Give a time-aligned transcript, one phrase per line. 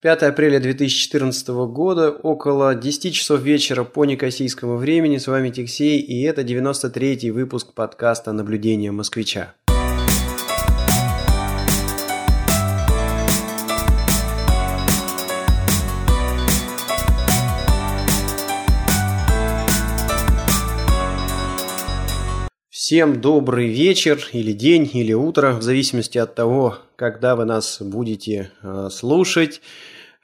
[0.00, 5.18] 5 апреля 2014 года, около 10 часов вечера по некосийскому времени.
[5.18, 9.56] С вами Тексей, и это 93-й выпуск подкаста «Наблюдение москвича».
[22.70, 28.50] Всем добрый вечер или день или утро, в зависимости от того, когда вы нас будете
[28.60, 29.62] э, слушать.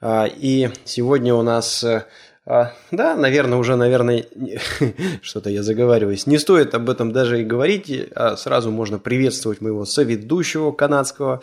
[0.01, 2.03] А, и сегодня у нас, э,
[2.45, 4.25] а, да, наверное, уже, наверное,
[5.21, 6.27] что-то я заговариваюсь.
[6.27, 11.41] Не стоит об этом даже и говорить, а сразу можно приветствовать моего соведущего канадского.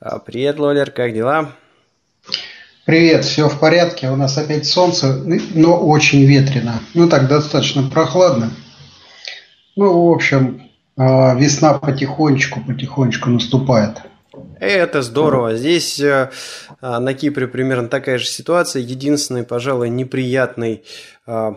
[0.00, 1.52] А, привет, Лолер, как дела?
[2.84, 4.10] Привет, все в порядке.
[4.10, 5.22] У нас опять солнце,
[5.54, 6.80] но очень ветрено.
[6.94, 8.50] Ну так, достаточно прохладно.
[9.76, 14.02] Ну, в общем, весна потихонечку, потихонечку наступает.
[14.64, 15.56] Это здорово.
[15.56, 16.30] Здесь э,
[16.80, 18.80] а, на Кипре примерно такая же ситуация.
[18.80, 20.84] Единственный, пожалуй, неприятный
[21.26, 21.54] э,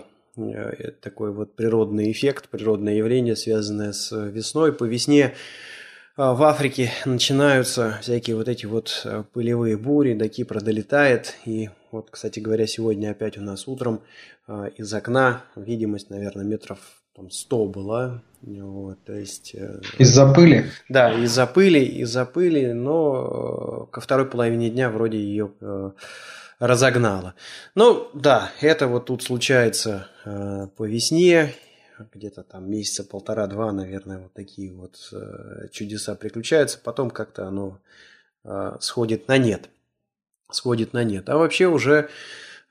[1.04, 4.74] такой вот природный эффект, природное явление, связанное с весной.
[4.74, 5.36] По весне
[6.18, 11.36] в Африке начинаются всякие вот эти вот э, пылевые бури, до Кипра долетает.
[11.46, 14.02] И вот, кстати говоря, сегодня опять у нас утром
[14.78, 16.80] из окна видимость, наверное, метров
[17.16, 18.24] там 100 была.
[18.46, 20.66] Вот, то есть, э, из-за пыли?
[20.88, 25.92] Да, из-за пыли, из-за пыли, но э, ко второй половине дня вроде ее э,
[26.60, 27.34] разогнало.
[27.74, 31.56] Ну, да, это вот тут случается по весне,
[32.14, 34.96] где-то там месяца полтора-два, наверное, вот такие вот
[35.72, 37.80] чудеса приключаются, потом как-то оно
[38.80, 39.70] сходит на нет.
[40.52, 41.30] Сходит на нет.
[41.30, 42.10] А вообще уже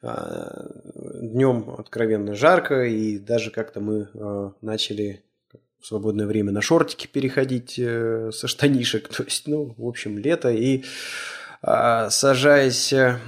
[0.03, 4.09] Днем откровенно жарко, и даже как-то мы
[4.61, 5.25] начали
[5.85, 9.09] в свободное время на шортики переходить э, со штанишек.
[9.15, 10.51] То есть, ну, в общем, лето.
[10.51, 10.83] И
[11.61, 13.19] а, сажаясь э,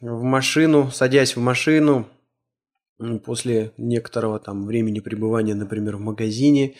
[0.00, 2.08] в машину, садясь в машину,
[3.26, 6.76] после некоторого там времени пребывания, например, в магазине,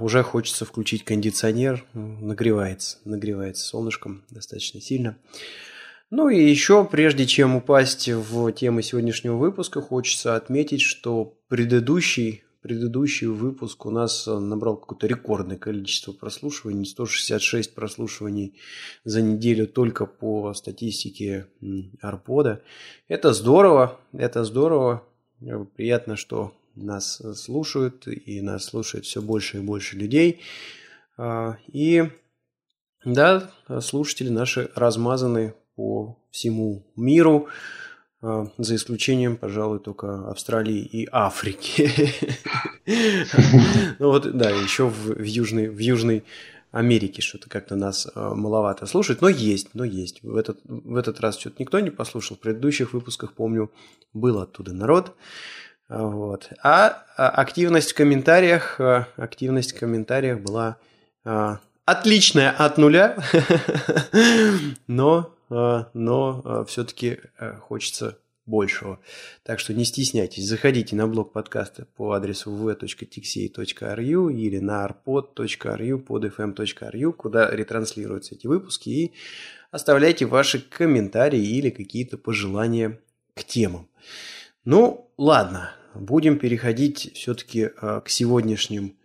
[0.00, 5.16] уже хочется включить кондиционер, нагревается, нагревается солнышком достаточно сильно.
[6.10, 13.26] Ну и еще, прежде чем упасть в темы сегодняшнего выпуска, хочется отметить, что предыдущий, предыдущий
[13.26, 18.58] выпуск у нас набрал какое-то рекордное количество прослушиваний, 166 прослушиваний
[19.04, 21.46] за неделю только по статистике
[22.00, 22.62] Арпода.
[23.08, 25.04] Это здорово, это здорово,
[25.74, 30.40] приятно, что нас слушают, и нас слушает все больше и больше людей.
[31.16, 32.04] А, и
[33.04, 33.50] да,
[33.80, 37.48] слушатели наши размазаны по всему миру,
[38.22, 41.90] за исключением, пожалуй, только Австралии и Африки.
[44.00, 46.24] Ну вот, да, еще в Южной, в Южной
[46.72, 50.22] Америке что-то как-то нас а, маловато слушает, но есть, но есть.
[50.22, 52.36] В этот, в этот раз что-то никто не послушал.
[52.36, 53.70] В предыдущих выпусках, помню,
[54.12, 55.14] был оттуда народ.
[55.88, 56.50] А, вот.
[56.62, 58.80] А активность в комментариях,
[59.16, 60.78] активность в комментариях была
[61.84, 63.16] отличная от нуля,
[64.86, 69.00] но а, но а, все-таки а, хочется большего.
[69.42, 77.12] Так что не стесняйтесь, заходите на блог подкаста по адресу v.tixey.ru или на arpod.ru, podfm.ru,
[77.12, 79.12] куда ретранслируются эти выпуски, и
[79.70, 83.00] оставляйте ваши комментарии или какие-то пожелания
[83.34, 83.88] к темам.
[84.64, 88.96] Ну, ладно, будем переходить все-таки к сегодняшним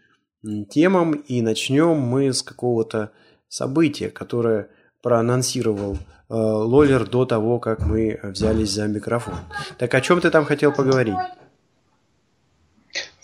[0.69, 3.11] темам, и начнем мы с какого-то
[3.47, 4.69] события, которое
[5.01, 5.97] проанонсировал
[6.29, 9.35] Лолер до того, как мы взялись за микрофон.
[9.77, 11.15] Так о чем ты там хотел поговорить?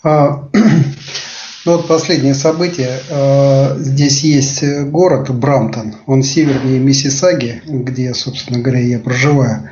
[0.04, 0.48] А,
[1.64, 3.00] ну вот последнее событие.
[3.10, 5.96] А, здесь есть город Брамтон.
[6.06, 9.68] Он севернее Миссисаги, где, собственно говоря, я проживаю.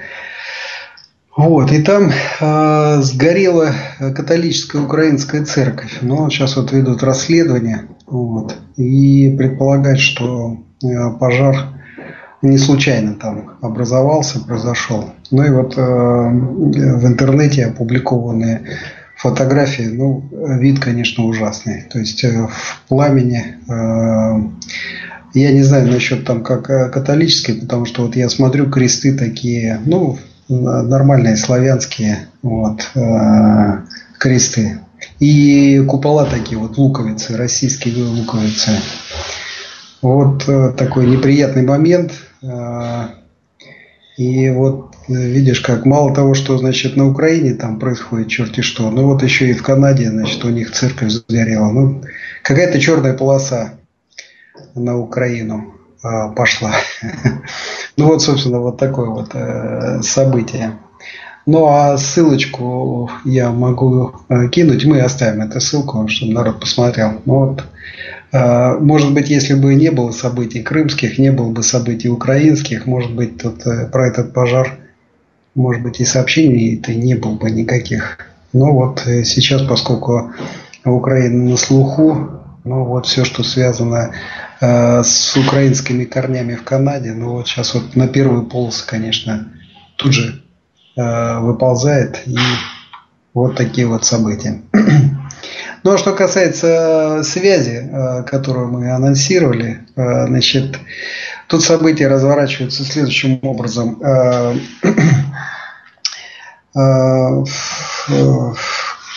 [1.37, 5.99] Вот, и там э, сгорела католическая украинская церковь.
[6.03, 7.87] Но сейчас вот ведут расследование.
[8.07, 10.87] Вот, и предполагают, что э,
[11.19, 11.80] пожар
[12.43, 15.11] не случайно там образовался, произошел.
[15.31, 18.63] Ну и вот э, в интернете опубликованные
[19.17, 21.83] фотографии, ну, вид, конечно, ужасный.
[21.91, 24.49] То есть э, в пламени, э,
[25.35, 29.79] я не знаю насчет там как э, католические, потому что вот я смотрю кресты такие,
[29.85, 30.19] ну,
[30.49, 33.81] нормальные славянские вот, э,
[34.19, 34.81] кресты.
[35.19, 38.71] И купола такие вот луковицы, российские луковицы.
[40.01, 42.13] Вот э, такой неприятный момент–
[44.21, 48.91] и вот э, видишь, как мало того, что значит на Украине там происходит черти что,
[48.91, 51.71] ну вот еще и в Канаде, значит, у них церковь сгорела.
[51.71, 52.03] Ну,
[52.43, 53.79] какая-то черная полоса
[54.75, 56.75] на Украину а, пошла.
[57.97, 60.79] Ну вот, собственно, вот такое вот э, событие.
[61.45, 67.21] Ну а ссылочку я могу э, кинуть, мы оставим эту ссылку, чтобы народ посмотрел.
[67.27, 67.65] Ну, вот,
[68.33, 73.39] может быть, если бы не было событий крымских, не было бы событий украинских, может быть,
[73.43, 74.79] тут э, про этот пожар,
[75.55, 78.19] может быть, и сообщений-то не было бы никаких.
[78.53, 80.33] Но вот сейчас, поскольку
[80.85, 84.13] Украина на слуху, ну вот все, что связано
[84.61, 89.49] э, с украинскими корнями в Канаде, ну вот сейчас вот на первую полосу, конечно,
[89.97, 90.43] тут же
[90.97, 92.37] э, выползает и
[93.35, 94.63] вот такие вот события.
[95.83, 100.79] Ну а что касается связи, э, которую мы анонсировали, э, значит,
[101.47, 104.01] тут события разворачиваются следующим образом.
[104.03, 104.55] Э,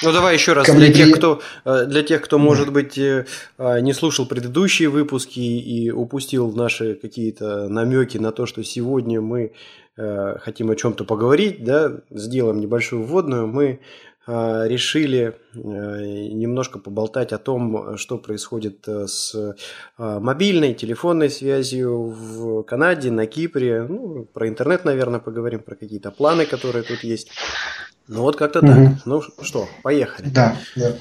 [0.04, 3.26] ну давай еще раз для тех, кто э, для тех, кто может быть э,
[3.58, 9.54] не слушал предыдущие выпуски и упустил наши какие-то намеки на то, что сегодня мы
[9.98, 13.48] э, хотим о чем-то поговорить, да, сделаем небольшую вводную.
[13.48, 13.80] Мы
[14.26, 19.56] решили немножко поболтать о том, что происходит с
[19.98, 23.84] мобильной, телефонной связью в Канаде, на Кипре.
[23.84, 27.32] Ну, про интернет, наверное, поговорим, про какие-то планы, которые тут есть.
[28.08, 28.68] Ну вот как-то угу.
[28.68, 29.06] так.
[29.06, 30.30] Ну что, поехали.
[30.30, 30.92] Да, да.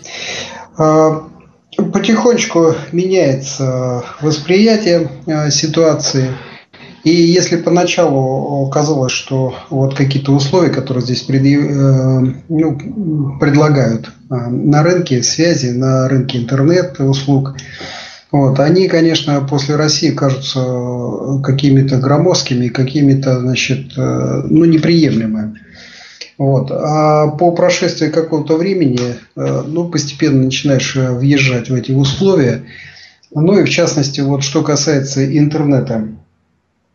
[0.79, 1.29] А,
[1.77, 5.11] потихонечку меняется восприятие
[5.51, 6.31] ситуации.
[7.05, 11.65] И если поначалу казалось, что вот какие-то условия, которые здесь предъяв...
[11.65, 17.57] Э, ну, предлагают а, на рынке связи, на рынке интернет-услуг,
[18.31, 20.61] вот, они, конечно, после России кажутся
[21.43, 25.61] какими-то громоздкими, какими-то, значит, э, ну, неприемлемыми.
[26.39, 26.71] Вот.
[26.71, 28.99] А по прошествии какого-то времени,
[29.37, 32.63] э, ну, постепенно начинаешь э, въезжать в эти условия.
[33.35, 36.22] Ну и в частности, вот что касается интернета, э,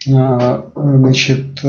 [0.07, 1.61] значит,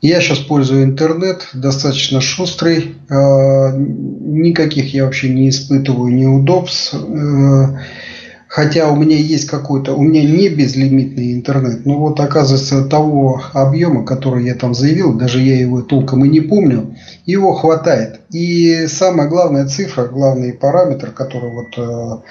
[0.00, 6.94] я сейчас пользую интернет, достаточно шустрый, никаких я вообще не испытываю неудобств.
[8.54, 14.04] Хотя у меня есть какой-то, у меня не безлимитный интернет, но вот оказывается того объема,
[14.04, 16.94] который я там заявил, даже я его толком и не помню,
[17.26, 18.20] его хватает.
[18.30, 22.22] И самая главная цифра, главный параметр, который вот э,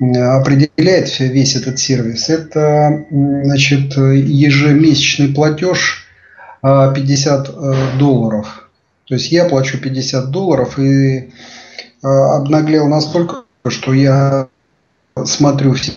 [0.00, 6.06] определяет весь этот сервис, это значит, ежемесячный платеж
[6.62, 8.70] 50 э, э, долларов.
[9.06, 11.32] То есть я плачу 50 долларов и
[12.02, 14.48] обнаглел настолько, что я
[15.24, 15.92] смотрю все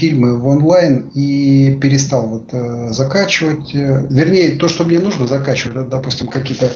[0.00, 3.74] фильмы в онлайн и перестал вот э, закачивать.
[3.74, 6.72] Э, вернее, то, что мне нужно закачивать, да, допустим, какие-то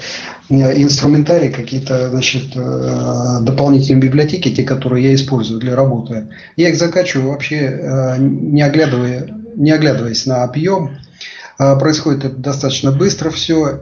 [0.50, 6.28] э, инструментарии, какие-то, значит, э, дополнительные библиотеки, те, которые я использую для работы.
[6.56, 10.98] Я их закачиваю вообще э, не, оглядывая, не оглядываясь на объем.
[11.58, 13.80] Э, происходит это достаточно быстро все.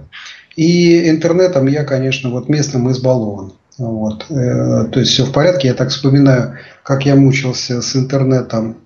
[0.54, 3.54] И интернетом я, конечно, вот местным избалован.
[3.76, 4.26] Вот.
[4.30, 5.68] Э, то есть все в порядке.
[5.68, 8.76] Я так вспоминаю, как я мучился с интернетом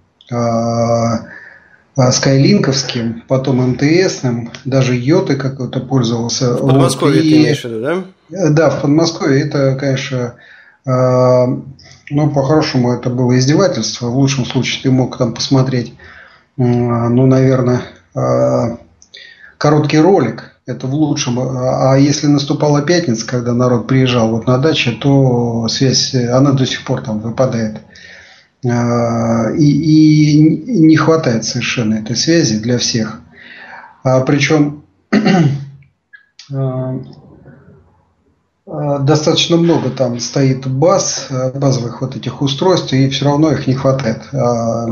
[2.11, 6.55] скайлинковским, потом МТСным, даже йоты какой-то пользовался.
[6.55, 7.31] В Подмосковье вот, и...
[7.31, 8.05] ты имеешь в виду, да?
[8.31, 10.35] Э, да, в Подмосковье это, конечно,
[10.85, 11.47] а,
[12.11, 14.09] ну, по-хорошему, это было издевательство.
[14.09, 15.95] В лучшем случае ты мог там посмотреть,
[16.57, 17.83] ну, наверное,
[19.59, 21.39] короткий ролик это в лучшем.
[21.39, 26.85] А если наступала пятница, когда народ приезжал вот на дачу, то связь, она до сих
[26.85, 27.81] пор там выпадает.
[28.65, 33.21] А, и, и не хватает совершенно этой связи для всех.
[34.03, 34.85] А, причем
[36.53, 36.99] а,
[39.01, 44.23] достаточно много там стоит баз, базовых вот этих устройств, и все равно их не хватает.
[44.33, 44.87] А,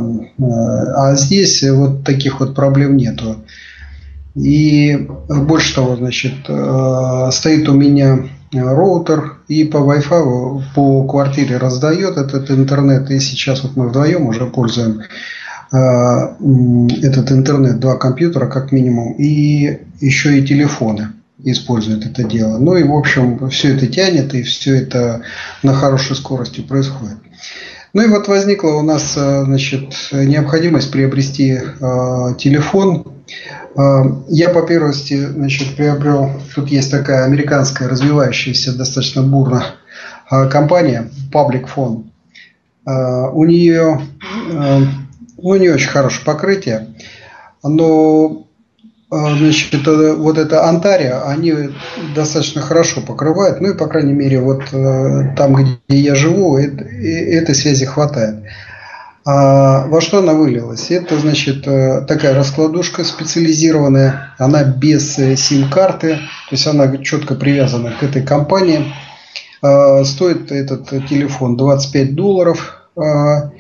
[0.97, 3.37] а здесь вот таких вот проблем нету.
[4.35, 8.25] И больше того, значит, э, стоит у меня
[8.63, 13.11] роутер и по Wi-Fi по квартире раздает этот интернет.
[13.11, 15.03] И сейчас вот мы вдвоем уже пользуем
[15.73, 15.77] э,
[17.03, 21.09] этот интернет, два компьютера как минимум, и еще и телефоны
[21.43, 22.59] используют это дело.
[22.59, 25.23] Ну и, в общем, все это тянет, и все это
[25.63, 27.19] на хорошей скорости происходит.
[27.93, 31.61] Ну и вот возникла у нас э, значит, необходимость приобрести э,
[32.39, 33.07] телефон.
[33.77, 39.65] Э, я по первости значит, приобрел, тут есть такая американская развивающаяся достаточно бурно
[40.31, 42.05] э, компания Public Phone.
[42.87, 44.01] Э, у нее
[44.51, 44.81] э,
[45.39, 46.95] ну, не очень хорошее покрытие,
[47.63, 48.47] но
[49.11, 51.71] значит, вот это Антария, они
[52.17, 57.55] достаточно хорошо покрывают, ну и, по крайней мере, вот там, где я живу, это, этой
[57.55, 58.45] связи хватает.
[59.27, 60.91] А во что она вылилась?
[60.91, 67.93] Это, значит, э, такая раскладушка специализированная, она без э, сим-карты, то есть она четко привязана
[67.93, 68.93] к этой компании.
[69.63, 73.53] А, стоит этот телефон 25 долларов, а,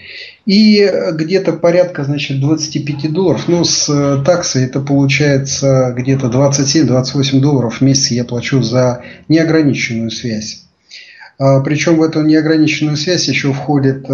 [0.45, 7.79] и где-то порядка, значит, 25 долларов, ну, с э, таксой это получается где-то 27-28 долларов
[7.79, 10.61] в месяц я плачу за неограниченную связь.
[11.37, 14.07] Причем в эту неограниченную связь еще входит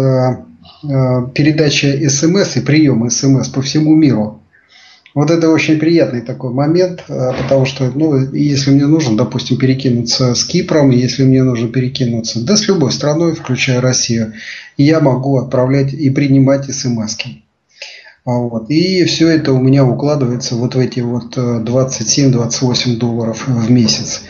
[0.81, 4.41] передача СМС и прием СМС по всему миру.
[5.13, 10.33] Вот это очень приятный такой момент, э, потому что, ну, если мне нужно, допустим, перекинуться
[10.35, 14.33] с Кипром, если мне нужно перекинуться, да с любой страной, включая Россию,
[14.77, 17.41] я могу отправлять и принимать смс -ки.
[18.23, 18.69] А вот.
[18.69, 24.21] И все это у меня укладывается вот в эти вот 27-28 э, долларов в месяц.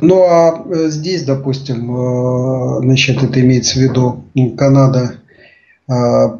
[0.00, 4.24] Ну а здесь, допустим, значит, это имеется в виду
[4.56, 5.19] Канада,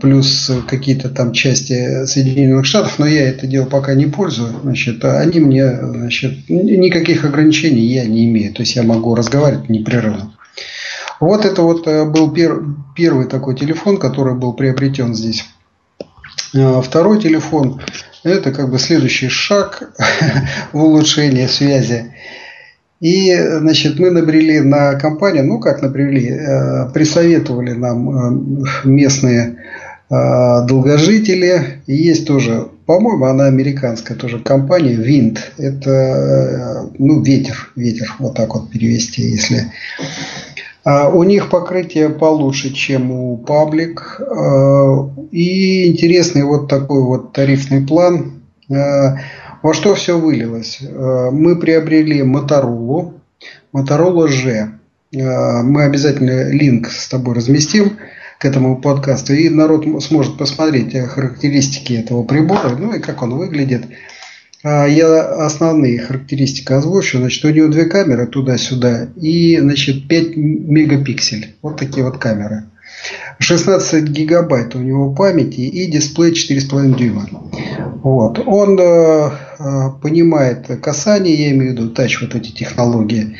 [0.00, 5.40] плюс какие-то там части Соединенных Штатов, но я это дело пока не пользую, значит, они
[5.40, 10.32] мне, значит, никаких ограничений я не имею, то есть я могу разговаривать непрерывно.
[11.20, 12.62] Вот это вот э, был пер,
[12.96, 15.44] первый такой телефон, который был приобретен здесь.
[16.54, 17.80] А, второй телефон–
[18.24, 19.92] это как бы следующий шаг
[20.72, 22.14] в улучшении связи.
[23.00, 29.56] И, значит, мы набрели на компанию, ну как набрели, э, присоветовали нам э, местные
[30.10, 31.80] э, долгожители.
[31.86, 35.38] И есть тоже, по-моему, она американская тоже компания, Wind.
[35.56, 39.72] Это, ну, ветер, ветер, вот так вот перевести, если...
[40.82, 43.98] А у них покрытие получше, чем у Public.
[45.30, 48.32] И интересный вот такой вот тарифный план–
[49.62, 50.78] во что все вылилось?
[50.80, 53.20] Э, мы приобрели Моторолу,
[53.72, 54.72] Моторола G.
[55.12, 57.98] Э, мы обязательно линк с тобой разместим
[58.38, 63.84] к этому подкасту, и народ сможет посмотреть характеристики этого прибора, ну и как он выглядит.
[64.62, 67.18] Э, я основные характеристики озвучу.
[67.18, 71.54] Значит, у него две камеры туда-сюда и, значит, 5 мегапиксель.
[71.62, 72.69] Вот такие вот камеры.
[73.38, 77.28] 16 гигабайт у него памяти и дисплей 4,5 дюйма.
[78.02, 78.38] Вот.
[78.46, 83.36] Он э, э, понимает касание, я имею в виду тач, вот эти технологии.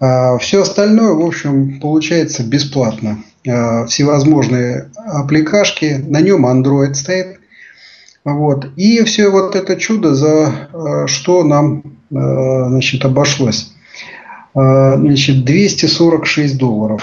[0.00, 3.18] А все остальное, в общем, получается бесплатно.
[3.48, 7.38] А, всевозможные аппликашки, на нем Android стоит.
[8.24, 8.66] Вот.
[8.76, 13.69] И все вот это чудо, за э, что нам э, значит, обошлось.
[14.54, 17.02] Э, значит, 246 долларов.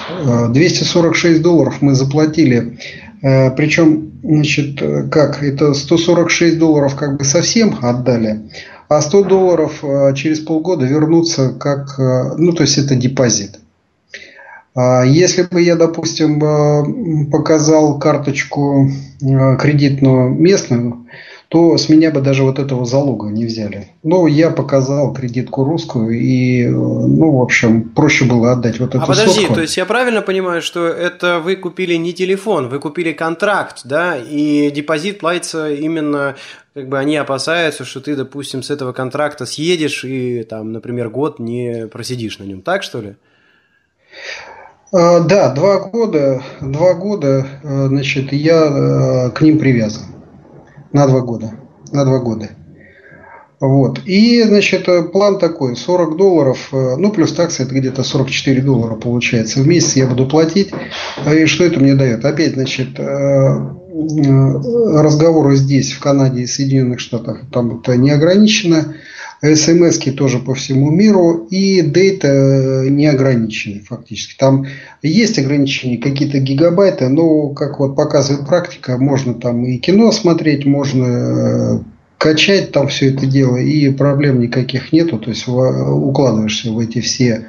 [0.50, 2.78] 246 э, долларов мы заплатили.
[3.22, 8.42] Э, Причем, значит, как, это 146 долларов как бы совсем отдали,
[8.90, 9.84] а 100 долларов
[10.16, 11.98] через полгода вернутся как,
[12.38, 13.60] ну, то есть это депозит.
[14.76, 18.90] А если бы я, допустим, показал карточку
[19.20, 21.06] кредитную местную,
[21.50, 23.90] то с меня бы даже вот этого залога не взяли.
[24.04, 29.04] Но я показал кредитку русскую, и, ну, в общем, проще было отдать вот а эту
[29.04, 29.56] А подожди, сотку.
[29.56, 34.18] то есть я правильно понимаю, что это вы купили не телефон, вы купили контракт, да,
[34.18, 36.36] и депозит платится именно
[36.74, 41.40] как бы они опасаются, что ты, допустим, с этого контракта съедешь и там, например, год
[41.40, 43.16] не просидишь на нем, так что ли?
[44.92, 50.17] А, да, два года, два года, э, значит, я э, к ним привязан
[50.98, 51.52] на два года.
[51.92, 52.50] На два года.
[53.60, 54.02] Вот.
[54.06, 59.62] И, значит, план такой, 40 долларов, э, ну, плюс такса, это где-то 44 доллара получается.
[59.62, 60.72] В месяц я буду платить.
[61.32, 62.24] И что это мне дает?
[62.26, 68.96] Опять, значит, э, э, разговоры здесь, в Канаде и Соединенных Штатах, там это не ограничено
[69.42, 74.36] смс тоже по всему миру, и дейта не ограничены фактически.
[74.38, 74.66] Там
[75.02, 81.06] есть ограничения, какие-то гигабайты, но, как вот показывает практика, можно там и кино смотреть, можно
[81.06, 81.80] э,
[82.18, 87.48] качать там все это дело, и проблем никаких нету, то есть укладываешься в эти все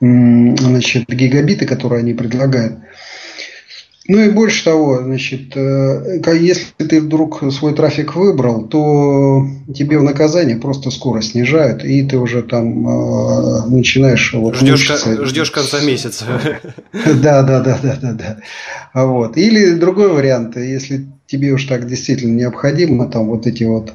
[0.00, 2.78] значит, гигабиты, которые они предлагают.
[4.08, 10.02] Ну и больше того, значит, э, если ты вдруг свой трафик выбрал, то тебе в
[10.02, 15.24] наказание просто скорость снижают, и ты уже там э, начинаешь вот, ждешь, мучиться.
[15.24, 16.24] ждешь конца месяца.
[17.22, 19.02] Да, да, да, да, да, да.
[19.04, 19.36] Вот.
[19.36, 23.92] Или другой вариант, если тебе уж так действительно необходимо, там вот эти вот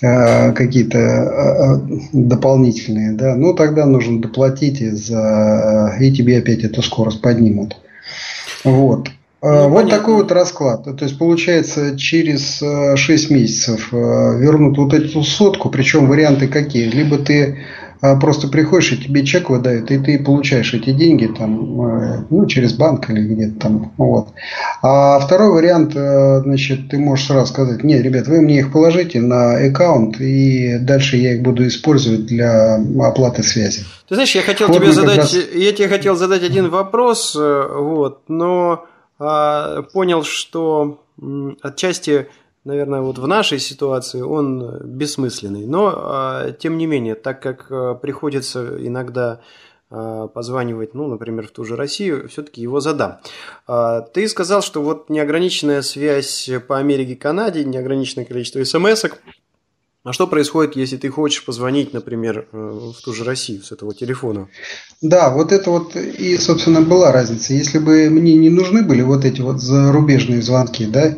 [0.00, 1.82] э, какие-то
[2.12, 7.76] дополнительные, да, ну тогда нужно доплатить за и тебе опять эту скорость поднимут.
[8.64, 9.08] Вот.
[9.42, 9.98] Ну, вот понятно.
[9.98, 10.84] такой вот расклад.
[10.84, 12.62] То есть, получается, через
[12.96, 16.88] 6 э, месяцев э, вернут вот эту сотку, причем варианты какие?
[16.88, 17.58] Либо ты
[18.20, 22.72] просто приходишь и тебе чек выдают, и ты получаешь эти деньги там, э, ну, через
[22.72, 23.92] банк или где-то там.
[23.96, 24.28] Вот.
[24.82, 29.20] А второй вариант, э, значит, ты можешь сразу сказать, нет, ребят, вы мне их положите
[29.20, 33.84] на аккаунт, и дальше я их буду использовать для оплаты связи.
[34.08, 35.36] Ты знаешь, я хотел вот тебе задать, раз...
[35.54, 38.84] я тебе хотел задать один вопрос, э, вот, но
[39.18, 41.04] понял, что
[41.62, 42.28] отчасти
[42.64, 45.66] наверное, вот в нашей ситуации он бессмысленный.
[45.66, 49.40] Но, а, тем не менее, так как а, приходится иногда
[49.90, 53.18] а, позванивать, ну, например, в ту же Россию, все-таки его задам.
[54.14, 59.04] Ты сказал, что вот неограниченная связь по Америке и Канаде, неограниченное количество смс.
[60.04, 63.94] А что происходит, если ты хочешь позвонить, например, э, в ту же Россию с этого
[63.94, 64.48] телефона?
[65.00, 67.54] Да, вот это вот и, собственно, была разница.
[67.54, 71.14] Если бы мне не нужны были вот эти вот зарубежные звонки, да,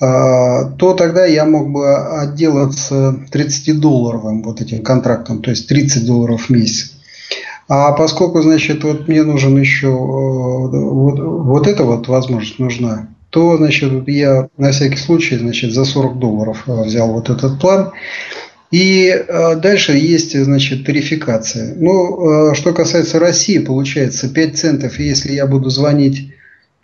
[0.00, 6.42] а, то тогда я мог бы отделаться 30-долларовым вот этим контрактом, то есть 30 долларов
[6.42, 6.92] в месяц.
[7.66, 13.56] А поскольку, значит, вот мне нужен еще э, вот, вот эта вот возможность нужна, то,
[13.56, 17.92] значит, я на всякий случай, значит, за 40 долларов э, взял вот этот план.
[18.70, 21.74] И э, дальше есть, значит, тарификация.
[21.74, 26.32] Ну, что касается России, получается 5 центов, если я буду звонить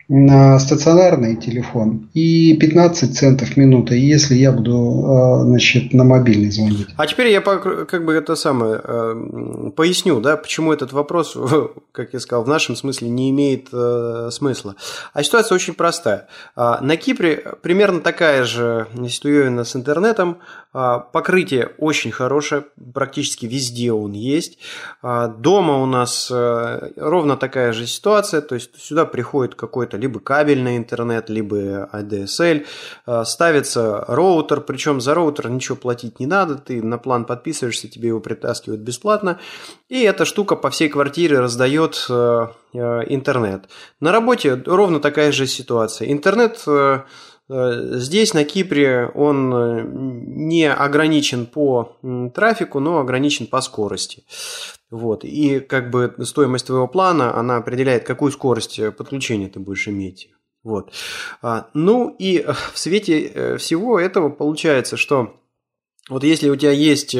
[0.08, 6.88] на стационарный телефон и 15 центов минута, если я буду а, значит, на мобильный звонить.
[6.96, 11.37] А теперь я как бы это самое э, поясню, да, почему этот вопрос,
[11.92, 14.76] как я сказал, в нашем смысле не имеет э, смысла.
[15.14, 16.28] А ситуация очень простая.
[16.54, 20.38] А, на Кипре примерно такая же ситуация с интернетом.
[20.73, 24.58] А, покрытие очень хорошее, практически везде он есть.
[25.02, 30.20] Дома у нас э, ровно такая же ситуация, то есть сюда приходит какой-то это либо
[30.20, 32.66] кабельный интернет, либо ADSL.
[33.06, 38.08] А, ставится роутер, причем за роутер ничего платить не надо, ты на план подписываешься, тебе
[38.08, 39.38] его притаскивают бесплатно.
[39.88, 43.68] И эта штука по всей квартире раздает а, а, интернет.
[44.00, 46.10] На работе ровно такая же ситуация.
[46.10, 46.64] Интернет
[47.48, 51.96] Здесь, на Кипре, он не ограничен по
[52.34, 54.24] трафику, но ограничен по скорости.
[54.94, 55.24] Вот.
[55.24, 60.30] И как бы стоимость твоего плана, она определяет, какую скорость э, подключения ты будешь иметь.
[60.62, 60.92] Вот.
[61.42, 65.34] А, ну и э, в свете э, всего этого получается, что
[66.08, 67.16] вот если у тебя есть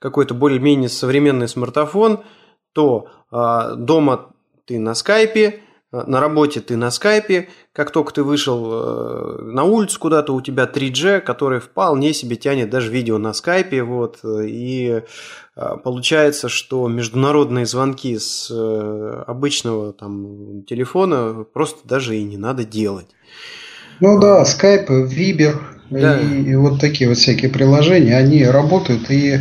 [0.00, 2.24] какой-то более-менее современный смартфон,
[2.72, 4.34] то а, дома
[4.64, 5.60] ты на скайпе,
[6.06, 11.20] на работе ты на скайпе, как только ты вышел на улицу куда-то, у тебя 3G,
[11.20, 15.02] который вполне себе тянет даже видео на скайпе, вот, и
[15.56, 22.64] а, получается, что международные звонки с э, обычного там, телефона просто даже и не надо
[22.64, 23.06] делать.
[24.00, 25.54] Ну да, Skype, Viber
[25.90, 26.20] да.
[26.20, 29.38] и, и вот такие вот всякие приложения, они работают и э,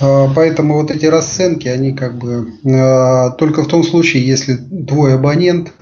[0.00, 5.72] Поэтому вот эти расценки, они как бы э, только в том случае, если твой абонент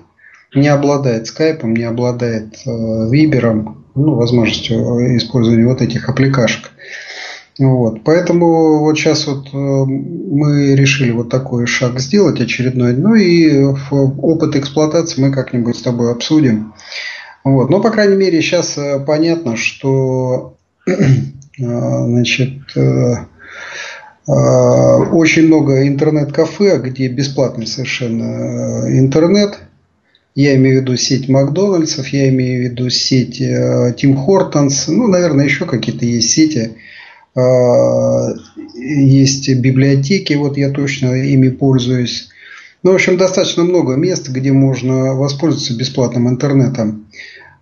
[0.55, 6.71] не обладает скайпом, не обладает вибером, ну, возможностью использования вот этих аппликашек.
[7.59, 8.05] Вот.
[8.05, 12.95] Поэтому вот сейчас вот э, мы решили вот такой шаг сделать очередной.
[12.95, 16.75] Ну и опыт эксплуатации мы как-нибудь с тобой обсудим.
[17.45, 17.71] Вот.
[17.71, 20.93] Но, по крайней мере, сейчас э, понятно, что э,
[21.59, 22.59] значит,
[24.27, 29.59] очень много интернет-кафе, где бесплатный совершенно интернет.
[30.35, 33.43] Я имею в виду сеть Макдональдсов, я имею в виду сеть
[33.97, 36.73] Тим Хортонс, ну, наверное, еще какие-то есть сети,
[38.75, 42.29] есть библиотеки, вот я точно ими пользуюсь.
[42.83, 47.07] Ну, в общем, достаточно много мест, где можно воспользоваться бесплатным интернетом.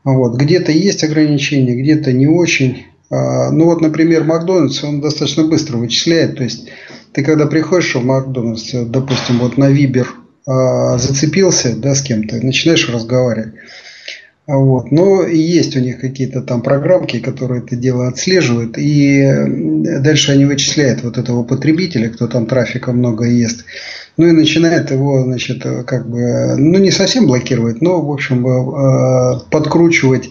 [0.02, 0.36] Вот.
[0.36, 2.86] Где-то есть ограничения, где-то не очень.
[3.10, 6.36] А, ну вот, например, Макдональдс, он достаточно быстро вычисляет.
[6.36, 6.68] То есть
[7.12, 10.08] ты когда приходишь в Макдональдс, допустим, вот на Вибер
[10.46, 13.54] а, зацепился да, с кем-то, начинаешь разговаривать.
[14.46, 14.90] Вот.
[14.90, 19.26] Но есть у них какие-то там программки, которые это дело отслеживают, и
[20.00, 23.64] дальше они вычисляют вот этого потребителя, кто там трафика много ест,
[24.18, 29.40] ну и начинает его, значит, как бы, ну не совсем блокировать, но, в общем, э,
[29.50, 30.28] подкручивать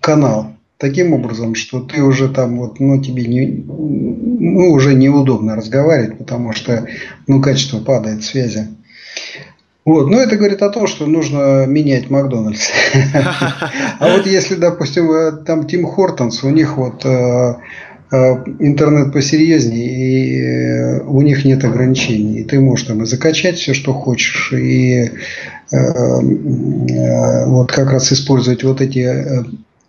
[0.00, 0.51] канал
[0.82, 6.52] таким образом, что ты уже там вот, ну тебе не, ну уже неудобно разговаривать, потому
[6.52, 6.88] что,
[7.28, 8.66] ну качество падает связи.
[9.84, 12.68] Вот, но это говорит о том, что нужно менять Макдональдс.
[14.00, 17.54] А вот если, допустим, э, там Тим Хортонс, у них вот э,
[18.10, 18.16] э,
[18.58, 22.40] интернет посерьезнее, и у них нет ограничений.
[22.40, 25.10] И ты можешь там и закачать все, что хочешь, и
[27.46, 29.08] вот как раз использовать вот эти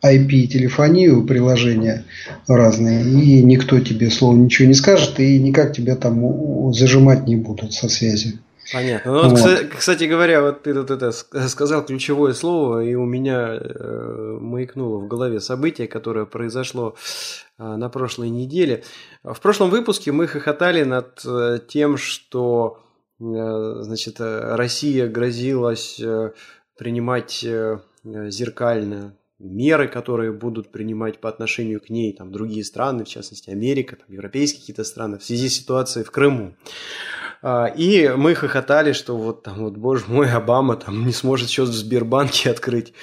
[0.03, 2.05] IP-телефонию, приложения
[2.47, 7.73] разные, и никто тебе слово ничего не скажет, и никак тебя там зажимать не будут
[7.73, 8.39] со связью.
[8.71, 9.11] Понятно.
[9.11, 9.65] Ну, вот, вот.
[9.77, 15.07] Кстати говоря, вот ты тут это сказал ключевое слово, и у меня э, маякнуло в
[15.07, 16.95] голове событие, которое произошло
[17.57, 18.83] э, на прошлой неделе.
[19.23, 22.79] В прошлом выпуске мы хохотали над э, тем, что
[23.19, 23.23] э,
[23.81, 26.31] значит, Россия грозилась э,
[26.77, 29.15] принимать э, зеркально
[29.49, 34.05] меры, которые будут принимать по отношению к ней там, другие страны, в частности Америка, там,
[34.09, 36.55] европейские какие-то страны, в связи с ситуацией в Крыму.
[37.41, 41.67] А, и мы хохотали, что вот там вот, боже мой, Обама там не сможет счет
[41.67, 42.93] в Сбербанке открыть.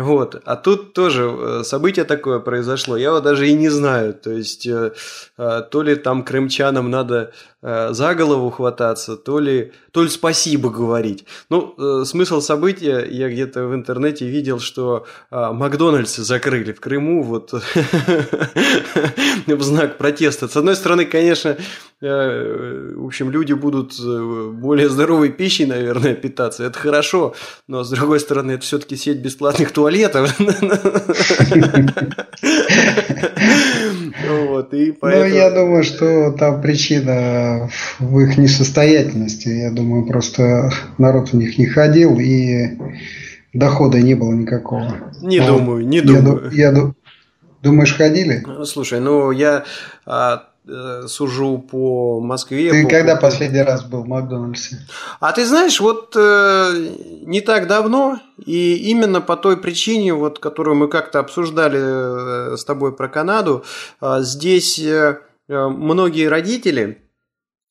[0.00, 0.42] Вот.
[0.44, 2.96] А тут тоже э, событие такое произошло.
[2.96, 4.12] Я вот даже и не знаю.
[4.14, 4.92] То есть, э,
[5.38, 7.32] э, то ли там крымчанам надо
[7.66, 11.24] за голову хвататься, то ли, то ли спасибо говорить.
[11.48, 17.52] Ну, смысл события, я где-то в интернете видел, что Макдональдсы закрыли в Крыму вот
[19.46, 20.46] в знак протеста.
[20.46, 21.56] С одной стороны, конечно,
[22.02, 26.64] в общем, люди будут более здоровой пищей, наверное, питаться.
[26.64, 27.34] Это хорошо.
[27.66, 29.83] Но, с другой стороны, это все-таки сеть бесплатных туалетов.
[34.28, 35.28] Вот, и поэтому...
[35.28, 37.68] Ну, я думаю, что там причина
[37.98, 39.48] в их несостоятельности.
[39.48, 42.78] Я думаю, просто народ в них не ходил и
[43.52, 45.12] дохода не было никакого.
[45.20, 46.50] Не думаю, не думаю.
[46.52, 46.92] Я,
[47.62, 48.44] думаешь, ходили?
[48.64, 49.64] Слушай, ну я
[50.06, 50.44] а,
[51.06, 52.70] сужу по Москве.
[52.70, 52.90] Ты по...
[52.90, 54.78] когда последний раз был в Макдональдсе?
[55.20, 56.88] А ты знаешь, вот э,
[57.22, 62.64] не так давно, и именно по той причине, вот, которую мы как-то обсуждали э, с
[62.64, 63.64] тобой про Канаду,
[64.00, 67.03] э, здесь э, многие родители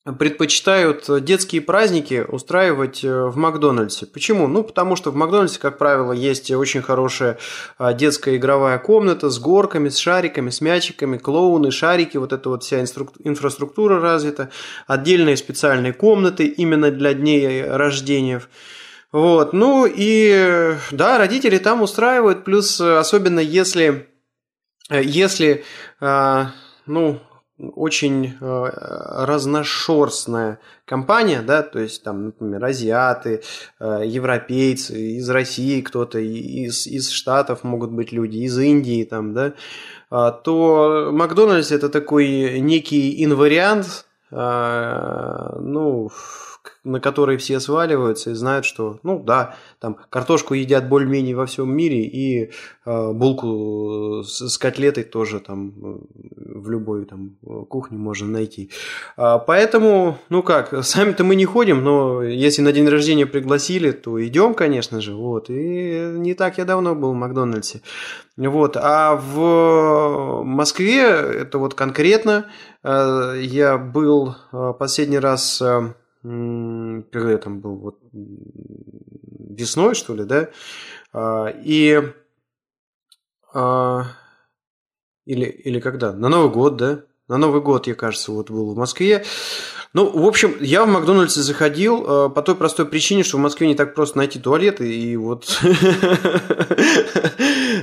[0.04, 4.04] предпочитают детские праздники устраивать э, в Макдональдсе.
[4.04, 4.46] Почему?
[4.48, 7.38] Ну, потому что в Макдональдсе, как правило, есть очень хорошая
[7.78, 12.64] а, детская игровая комната с горками, с шариками, с мячиками, клоуны, шарики, вот эта вот
[12.64, 14.50] вся инфраструктура развита,
[14.86, 18.42] отдельные специальные комнаты именно для дней рождения.
[19.10, 24.08] Вот, ну и да, родители там устраивают, плюс особенно если,
[24.90, 25.64] если
[25.98, 26.50] а,
[26.84, 27.20] ну,
[27.58, 28.70] очень э,
[29.24, 33.42] разношерстная компания, да, то есть там, например, азиаты,
[33.78, 39.52] э, европейцы, из России кто-то, из, из Штатов могут быть люди, из Индии там, да,
[40.10, 46.10] а, то Макдональдс это такой некий инвариант, а, ну,
[46.84, 51.74] на которые все сваливаются и знают, что, ну да, там картошку едят более-менее во всем
[51.74, 52.50] мире, и
[52.84, 55.98] э, булку с, с котлетой тоже там э,
[56.60, 57.36] в любой там
[57.68, 58.70] кухне можно найти.
[59.16, 64.24] А, поэтому, ну как, сами-то мы не ходим, но если на день рождения пригласили, то
[64.24, 65.50] идем, конечно же, вот.
[65.50, 67.80] И не так я давно был в Макдональдсе.
[68.36, 68.76] Вот.
[68.76, 72.46] А в Москве это вот конкретно
[72.82, 75.94] э, я был э, последний раз э,
[76.24, 80.48] когда я там был, вот весной, что ли, да,
[81.12, 82.00] а, и
[83.52, 84.06] а,
[85.26, 86.12] или, или когда?
[86.12, 87.02] На Новый год, да?
[87.28, 89.24] На Новый год, я кажется, вот был в Москве.
[89.94, 93.68] Ну, в общем, я в Макдональдсе заходил э, по той простой причине, что в Москве
[93.68, 95.60] не так просто найти туалеты, и вот...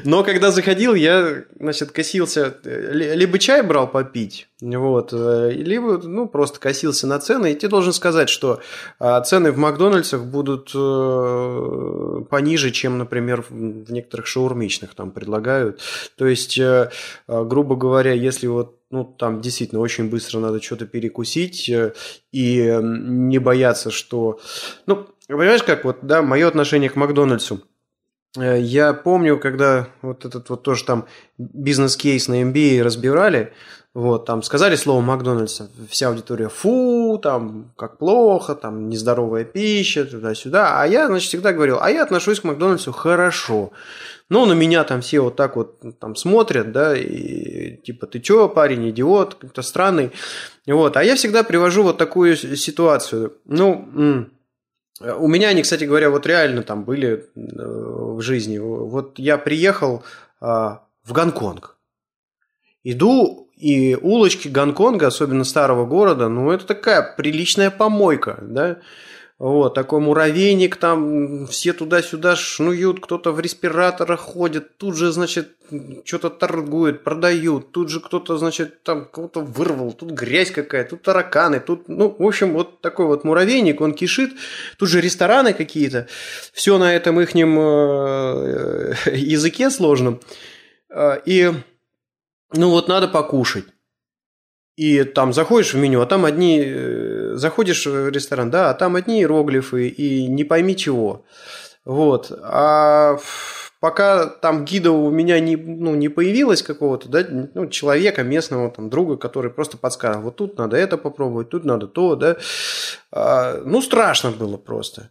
[0.03, 6.59] Но когда заходил, я, значит, косился, либо чай брал попить, вот, э, либо, ну, просто
[6.59, 8.59] косился на цены, и тебе должен сказать, что
[8.99, 10.73] э, цены в Макдональдсах будут
[12.29, 15.79] пониже, чем, например, в некоторых шаурмичных там предлагают.
[16.17, 16.59] То есть,
[17.27, 21.93] грубо говоря, если вот ну, там действительно очень быстро надо что-то перекусить э,
[22.31, 24.39] и не бояться, что...
[24.85, 27.61] Ну, понимаешь, как вот, да, мое отношение к Макдональдсу.
[28.37, 33.53] Э, я помню, когда вот этот вот тоже там бизнес-кейс на MBA разбирали,
[33.93, 40.81] вот, там сказали слово Макдональдс, вся аудитория, фу, там, как плохо, там, нездоровая пища, туда-сюда.
[40.81, 43.71] А я, значит, всегда говорил, а я отношусь к Макдональдсу хорошо.
[44.31, 48.47] Ну, на меня там все вот так вот там смотрят, да, и типа, ты чё,
[48.47, 50.11] парень, идиот, как-то странный.
[50.65, 53.33] Вот, а я всегда привожу вот такую ситуацию.
[53.43, 54.29] Ну,
[55.01, 58.57] у меня они, кстати говоря, вот реально там были э, в жизни.
[58.57, 60.01] Вот я приехал
[60.39, 61.75] а, в Гонконг.
[62.85, 68.77] Иду, и улочки Гонконга, особенно старого города, ну, это такая приличная помойка, да.
[69.41, 75.55] Вот, такой муравейник, там все туда-сюда шнуют, кто-то в респираторах ходит, тут же, значит,
[76.05, 81.59] что-то торгует, продают, тут же кто-то, значит, там кого-то вырвал, тут грязь какая, тут тараканы,
[81.59, 84.29] тут, ну, в общем, вот такой вот муравейник, он кишит,
[84.77, 86.05] тут же рестораны какие-то,
[86.53, 90.19] все на этом ихнем э, языке сложном.
[91.25, 91.51] и,
[92.53, 93.65] ну вот, надо покушать.
[94.75, 96.65] И там заходишь в меню, а там одни...
[97.33, 101.25] Заходишь в ресторан, да, а там одни иероглифы и не пойми чего.
[101.85, 102.31] Вот.
[102.43, 103.17] А
[103.81, 108.89] пока там гида у меня не, ну, не появилось какого-то, да, ну, человека, местного там,
[108.89, 112.37] друга, который просто подсказал, вот тут надо это попробовать, тут надо то, да,
[113.11, 115.09] а, ну, страшно было просто.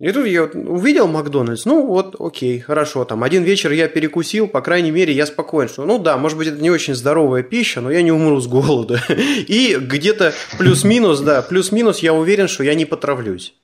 [0.00, 4.60] И тут я увидел Макдональдс, ну вот, окей, хорошо, там один вечер я перекусил, по
[4.60, 7.90] крайней мере, я спокоен, что, ну да, может быть, это не очень здоровая пища, но
[7.90, 9.02] я не умру с голода.
[9.08, 13.54] И где-то плюс-минус, да, плюс-минус я уверен, что я не потравлюсь.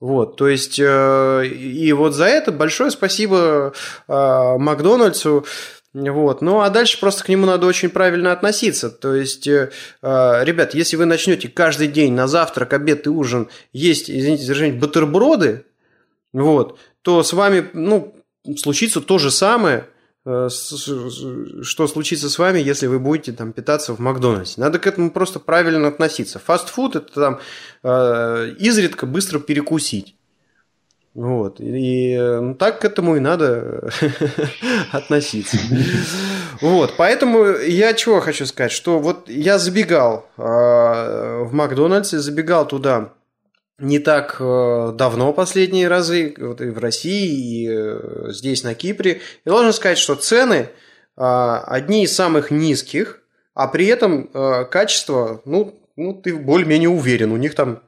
[0.00, 3.74] Вот, то есть, э, и вот за это большое спасибо
[4.08, 5.44] э, Макдональдсу.
[5.92, 6.40] Вот.
[6.40, 8.90] Ну, а дальше просто к нему надо очень правильно относиться.
[8.90, 9.70] То есть, э,
[10.02, 15.64] ребят, если вы начнете каждый день на завтрак, обед и ужин есть, извините за бутерброды,
[16.32, 18.14] вот, то с вами, ну,
[18.56, 19.86] случится то же самое–
[20.26, 24.60] Э, что случится с вами, если вы будете там питаться в Макдональдсе.
[24.60, 26.38] Надо к этому просто правильно относиться.
[26.38, 27.40] Фастфуд это там
[27.82, 30.16] э, изредка быстро перекусить.
[31.14, 31.56] Вот.
[31.60, 33.90] И ну, так к этому и надо
[34.92, 35.56] относиться.
[36.60, 36.94] Вот.
[36.96, 43.12] Поэтому я чего хочу сказать, что вот я забегал э, в Макдональдс, забегал туда
[43.80, 49.20] не так э, давно последние разы, вот и в России, и э, здесь на Кипре.
[49.44, 50.68] И должен сказать, что цены
[51.16, 53.20] одни из самых низких,
[53.54, 57.82] а при этом э, качество, ну, ну ты более-менее уверен, у них там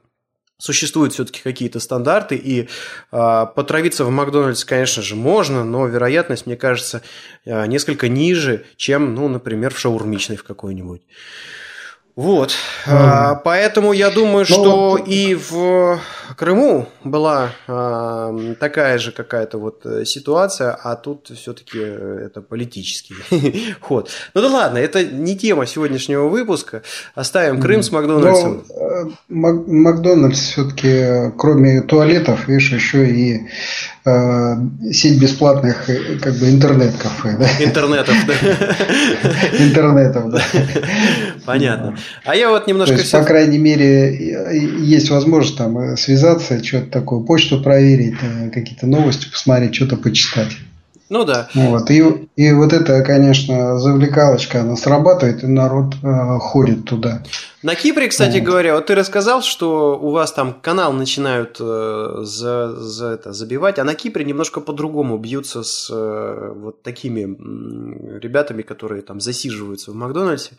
[0.63, 2.69] существуют все-таки какие-то стандарты, и
[3.11, 7.01] э, потравиться в Макдональдс, конечно же, можно, но вероятность, мне кажется,
[7.43, 11.01] э, несколько ниже, чем, ну, например, в шаурмичной в какой-нибудь.
[12.15, 12.53] Вот,
[12.85, 15.07] а, поэтому я думаю, ну что вот...
[15.07, 15.99] и в
[16.37, 24.09] Крыму была а, такая же какая-то вот э, ситуация, а тут все-таки это политический ход.
[24.35, 26.83] Ну да ладно, это не тема сегодняшнего выпуска.
[27.15, 28.63] Оставим Крым с Макдональдсом.
[28.69, 33.47] Но, э, Макдональдс все-таки, кроме туалетов, видишь, еще и
[34.05, 34.55] э,
[34.91, 35.87] сеть бесплатных
[36.21, 37.37] как бы интернет-кафе.
[37.39, 37.47] Да?
[37.63, 38.33] Интернетов, да.
[39.57, 40.43] Интернетов, да.
[41.45, 41.97] Понятно.
[42.25, 42.95] А я вот немножко...
[42.95, 48.49] То есть, по крайней мере, есть возможность там э, связаться, что-то такое, почту проверить, э,
[48.49, 50.51] какие-то новости посмотреть, что-то почитать.
[51.09, 51.49] Ну да.
[51.53, 51.91] Вот.
[51.91, 52.03] И,
[52.35, 57.21] и вот это, конечно, завлекалочка, она срабатывает, и народ э, ходит туда.
[57.63, 58.45] На Кипре, кстати вот.
[58.45, 63.79] говоря, вот ты рассказал, что у вас там канал начинают э, за, за это забивать,
[63.79, 69.91] а на Кипре немножко по-другому бьются с э, вот такими э, ребятами, которые там засиживаются
[69.91, 70.57] в Макдональдсе.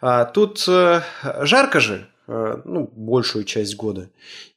[0.00, 1.02] А тут э,
[1.42, 4.08] жарко же, э, ну, большую часть года.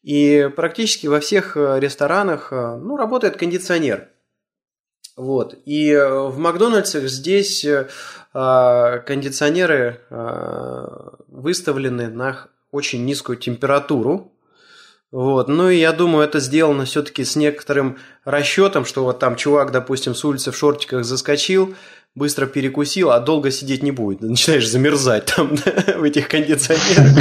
[0.02, 4.08] И практически во всех э, ресторанах э, ну, работает кондиционер.
[5.18, 5.58] Вот.
[5.66, 7.66] И в Макдональдсах здесь
[8.34, 10.00] кондиционеры
[11.32, 14.32] выставлены на очень низкую температуру.
[15.12, 15.48] Вот.
[15.50, 20.16] Ну и я думаю, это сделано все-таки с некоторым расчетом, что вот там чувак, допустим,
[20.16, 21.76] с улицы в шортиках заскочил,
[22.16, 24.22] быстро перекусил, а долго сидеть не будет.
[24.22, 25.56] Начинаешь замерзать там
[25.98, 27.18] в этих кондиционерах.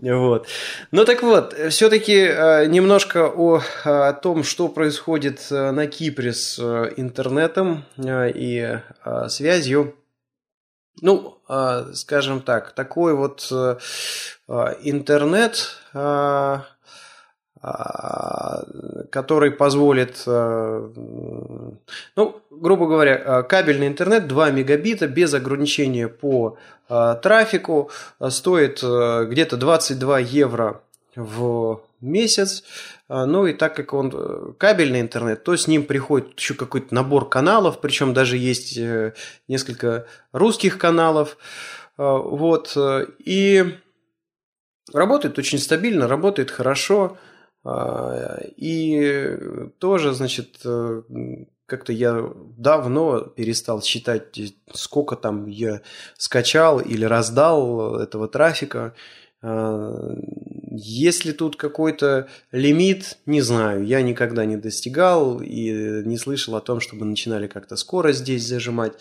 [0.00, 0.48] Вот.
[0.90, 6.58] Ну так вот, все-таки э, немножко о, о том, что происходит э, на Кипре с
[6.58, 8.78] э, интернетом и
[9.28, 9.94] связью.
[11.00, 11.38] Ну,
[11.94, 13.50] скажем так, такой вот
[14.82, 15.78] интернет
[17.64, 18.64] а,
[19.10, 20.92] который позволит, а,
[22.16, 27.90] ну, грубо говоря, а, кабельный интернет 2 мегабита без ограничения по трафику
[28.28, 30.82] стоит где-то 22 евро
[31.14, 32.64] в месяц.
[33.08, 37.28] Ну и так как он э, кабельный интернет, то с ним приходит еще какой-то набор
[37.28, 39.14] каналов, причем даже есть э,
[39.48, 41.36] несколько русских каналов.
[41.96, 42.72] Вот.
[42.76, 43.78] Э, и
[44.92, 47.18] работает очень стабильно, работает хорошо.
[47.64, 49.38] А, и
[49.78, 50.62] тоже, значит,
[51.66, 54.36] как-то я давно перестал считать,
[54.72, 55.80] сколько там я
[56.18, 58.94] скачал или раздал этого трафика.
[60.74, 63.84] Есть ли тут какой-то лимит, не знаю.
[63.84, 68.94] Я никогда не достигал и не слышал о том, чтобы начинали как-то скорость здесь зажимать.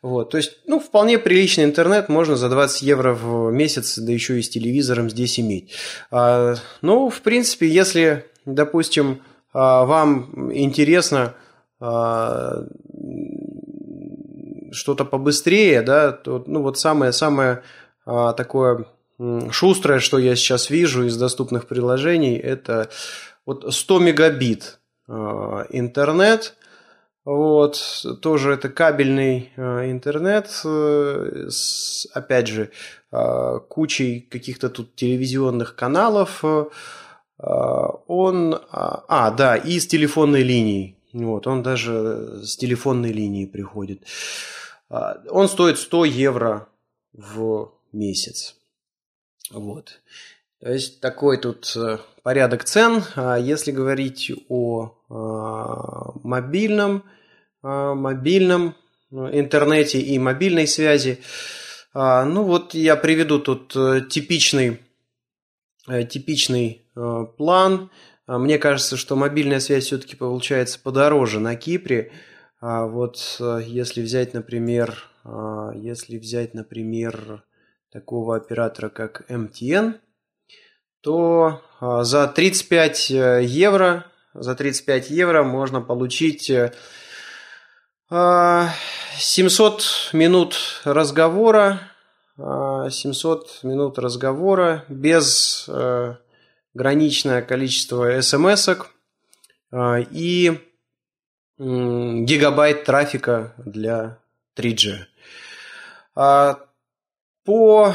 [0.00, 4.38] Вот, то есть, ну, вполне приличный интернет можно за 20 евро в месяц, да еще
[4.38, 5.72] и с телевизором здесь иметь.
[6.10, 11.34] А, ну, в принципе, если, допустим, а, вам интересно
[11.80, 12.64] а,
[14.72, 17.62] что-то побыстрее, да, то, ну, вот самое-самое
[18.06, 18.86] а, такое
[19.50, 22.90] шустрое, что я сейчас вижу из доступных приложений, это
[23.46, 26.56] вот 100 мегабит а, интернет–
[27.24, 32.70] Вот, тоже это кабельный э, интернет, э, с, опять же,
[33.12, 36.44] э, кучей каких-то тут телевизионных каналов.
[36.44, 36.66] Э,
[37.38, 40.98] он, а, а, да, и с телефонной линией.
[41.14, 44.02] Вот, он даже с телефонной линии приходит.
[44.90, 46.68] А, он стоит 100 евро
[47.14, 48.56] в месяц.
[49.50, 50.00] Вот.
[50.64, 53.04] То есть такой тут э, порядок цен.
[53.16, 57.04] А если говорить о а, мобильном,
[57.62, 58.74] а, мобильном
[59.12, 61.20] э, интернете и мобильной связи,
[61.96, 64.80] ну вот я приведу тут э, типичный,
[65.86, 66.88] типичный
[67.36, 67.90] план.
[68.26, 72.10] Мне кажется, что мобильная связь все-таки получается подороже на Кипре.
[72.60, 75.04] Вот если взять, например,
[75.76, 77.44] если взять, например,
[77.94, 80.00] такого оператора, как MTN,
[81.00, 84.04] то а, за 35 э, евро,
[84.34, 86.70] за 35 евро можно получить 700
[88.10, 88.72] э, а,
[90.12, 91.80] минут разговора,
[92.36, 96.16] 700 а, минут разговора без э,
[96.74, 98.70] граничное количество смс
[100.10, 100.60] и
[101.58, 104.18] гигабайт трафика для
[104.56, 105.06] 3G.
[107.44, 107.94] По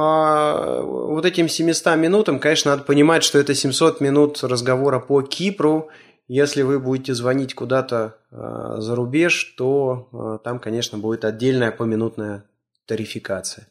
[0.00, 5.88] а, вот этим 700 минутам, конечно, надо понимать, что это 700 минут разговора по Кипру.
[6.28, 12.44] Если вы будете звонить куда-то а, за рубеж, то а, там, конечно, будет отдельная поминутная
[12.86, 13.66] тарификация.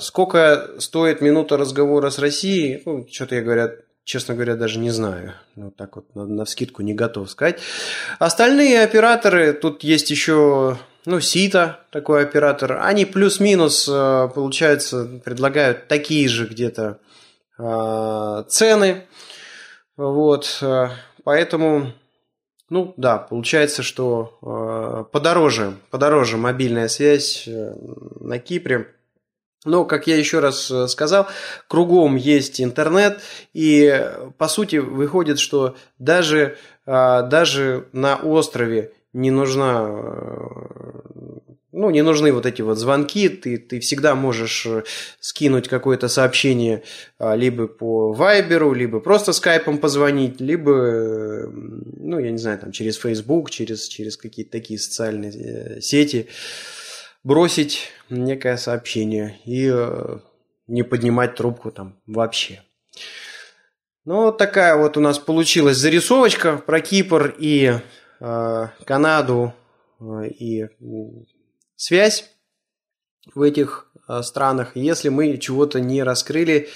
[0.00, 2.82] Сколько стоит минута разговора с Россией?
[2.86, 3.72] Ну, что-то я говоря,
[4.04, 5.34] честно говоря, даже не знаю.
[5.54, 7.60] Вот так вот на, на вскидку не готов сказать.
[8.18, 16.28] Остальные операторы, тут есть еще ну, Сита, такой оператор, они плюс-минус, э, получается, предлагают такие
[16.28, 16.98] же где-то
[17.58, 19.06] э, цены.
[19.96, 20.88] Вот, э,
[21.22, 21.92] поэтому,
[22.70, 28.88] ну, да, получается, что подороже, подороже мобильная связь на Кипре.
[29.64, 31.28] Но, как я еще раз сказал,
[31.68, 33.20] кругом есть интернет,
[33.52, 39.88] и по сути выходит, что даже, даже на острове не нужна
[41.72, 44.84] ну, не нужны вот эти вот звонки, ты, ты всегда можешь э,
[45.20, 46.82] скинуть какое-то сообщение
[47.18, 52.72] а, либо по Вайберу, либо просто скайпом позвонить, либо, э, ну, я не знаю, там,
[52.72, 56.28] через Facebook, через, через какие-то такие социальные э, сети
[57.22, 59.70] бросить некое сообщение и
[60.66, 62.62] не поднимать трубку там вообще.
[64.06, 67.80] Ну, такая вот у нас получилась зарисовочка про Кипр и э,
[68.18, 69.52] Канаду
[70.00, 70.68] и
[71.76, 72.30] связь
[73.34, 74.72] в этих а, странах.
[74.74, 76.68] Если мы чего-то не раскрыли,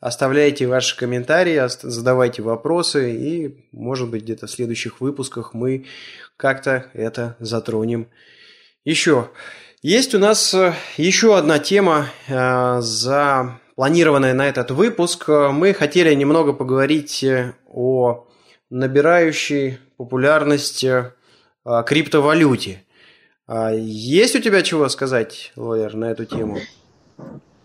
[0.00, 5.86] оставляйте ваши комментарии, задавайте вопросы, и, может быть, где-то в следующих выпусках мы
[6.36, 8.08] как-то это затронем
[8.84, 9.30] еще.
[9.82, 15.28] Есть у нас э, еще одна тема, э, запланированная на этот выпуск.
[15.28, 18.27] Мы хотели немного поговорить э, о
[18.70, 20.84] набирающей популярность
[21.64, 22.82] криптовалюте–
[23.48, 26.58] а есть у тебя чего сказать, Лоер, на эту тему?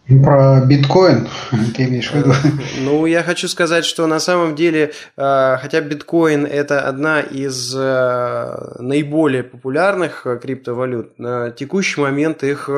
[0.07, 1.27] Про биткоин
[1.75, 2.31] ты имеешь в виду?
[2.79, 9.43] Ну, я хочу сказать, что на самом деле, а, хотя биткоин это одна из наиболее
[9.43, 12.69] популярных криптовалют, на текущий момент их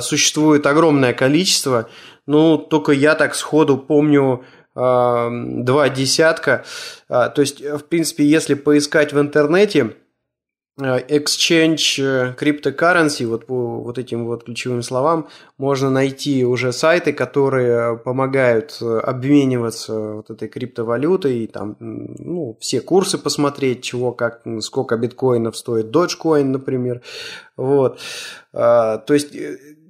[0.00, 1.90] существует огромное количество.
[2.26, 4.44] Ну, только я так сходу помню
[4.78, 6.64] два десятка.
[7.08, 9.94] То есть, в принципе, если поискать в интернете,
[10.80, 17.12] Э, exchange э, cryptocurrency, вот по вот этим вот ключевым словам, можно найти уже сайты,
[17.12, 24.96] которые помогают э, обмениваться вот этой криптовалютой, там, ну, все курсы посмотреть, чего, как, сколько
[24.96, 27.02] биткоинов стоит Dogecoin, например,
[27.56, 27.98] вот,
[28.52, 29.34] а, то есть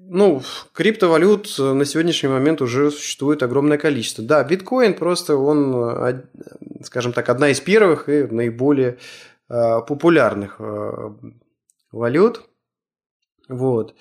[0.09, 0.43] ну,
[0.73, 4.25] криптовалют на сегодняшний момент уже существует огромное количество.
[4.25, 6.23] Да, биткоин просто он,
[6.83, 8.99] скажем так, одна из первых и наиболее
[9.51, 11.11] Э, популярных э,
[11.91, 12.43] валют.
[13.49, 13.95] Вот.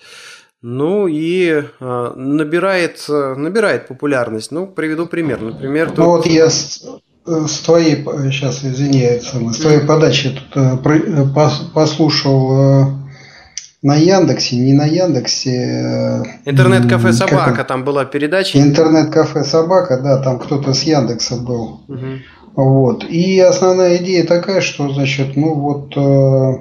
[0.60, 4.52] Ну и э, набирает, набирает популярность.
[4.52, 5.40] Ну, приведу пример.
[5.40, 5.98] Например, тут...
[5.98, 6.86] Ну вот я с,
[7.24, 11.32] с твоей, сейчас извиняюсь, с твоей подачи тут
[11.72, 12.97] послушал
[13.82, 16.22] на Яндексе, не на Яндексе.
[16.44, 18.58] Интернет-кафе Собака, там была передача.
[18.58, 21.80] Интернет-кафе Собака, да, там кто-то с Яндекса был.
[21.88, 22.06] Угу.
[22.56, 23.04] Вот.
[23.04, 26.58] И основная идея такая, что, значит, ну вот э,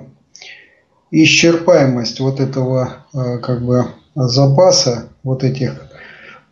[1.10, 5.72] исчерпаемость вот этого э, как бы запаса вот этих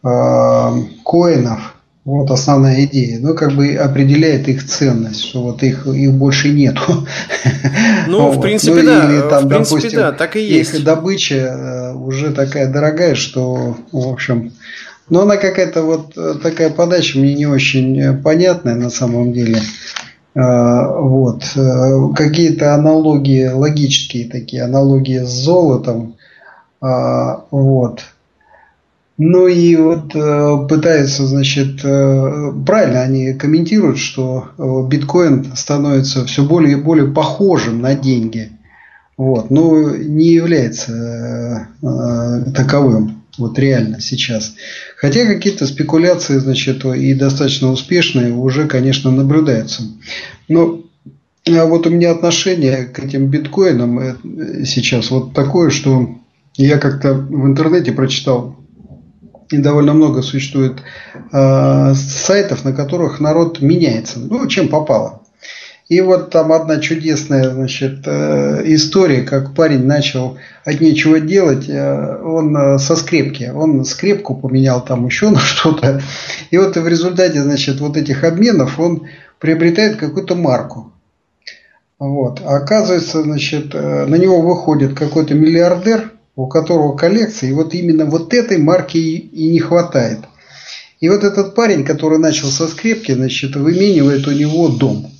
[0.04, 0.72] э,
[1.04, 1.75] коинов
[2.06, 3.18] Вот основная идея.
[3.20, 7.08] Ну, как бы определяет их ценность, что вот их, их больше нету.
[8.08, 9.12] Ну, в принципе, ну, да.
[9.12, 10.76] Или, там, в принципе, допустим, да, так и есть.
[10.76, 14.54] Их добыча э, уже такая дорогая, что, в общем,
[15.10, 19.60] но она какая-то вот э, такая подача мне не очень понятная на самом деле.
[20.36, 21.44] Вот.
[21.56, 26.16] Э, какие-то аналогии, логические такие, аналогии с золотом.
[26.80, 28.04] Вот.
[29.18, 34.50] Ну и вот э, пытаются, значит, э, правильно они комментируют, что
[34.90, 38.52] биткоин становится все более и более похожим на деньги.
[39.18, 41.70] Вот, но не является
[42.54, 44.56] таковым вот реально сейчас.
[44.98, 49.84] Хотя какие-то спекуляции, значит, и достаточно успешные уже, конечно, наблюдаются.
[50.48, 50.82] Но
[51.48, 56.10] а вот у меня отношение к этим биткоинам э, сейчас вот такое, что
[56.56, 58.56] я как-то в интернете прочитал,
[59.52, 60.80] и довольно много существует
[61.32, 65.22] э, сайтов, на которых народ меняется, ну, чем попало.
[65.88, 72.22] И вот там одна чудесная значит, э, история, как парень начал от нечего делать, э,
[72.24, 76.02] он э, со скрепки, он скрепку поменял там еще на что-то.
[76.50, 79.04] И вот в результате значит, вот этих обменов он
[79.40, 80.92] приобретает какую-то марку.
[82.00, 82.42] Вот.
[82.44, 88.34] А оказывается, значит, на него выходит какой-то миллиардер, у которого коллекция, и вот именно вот
[88.34, 90.20] этой марки и не хватает.
[91.00, 95.12] И вот этот парень, который начал со скрепки, значит, выменивает у него дом.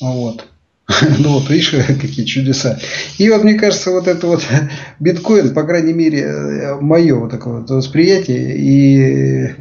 [0.00, 0.46] Вот.
[1.18, 2.78] Ну вот, видишь, какие чудеса.
[3.18, 4.44] И вот мне кажется, вот это вот
[5.00, 9.54] биткоин, по крайней мере, мое вот такое вот восприятие, и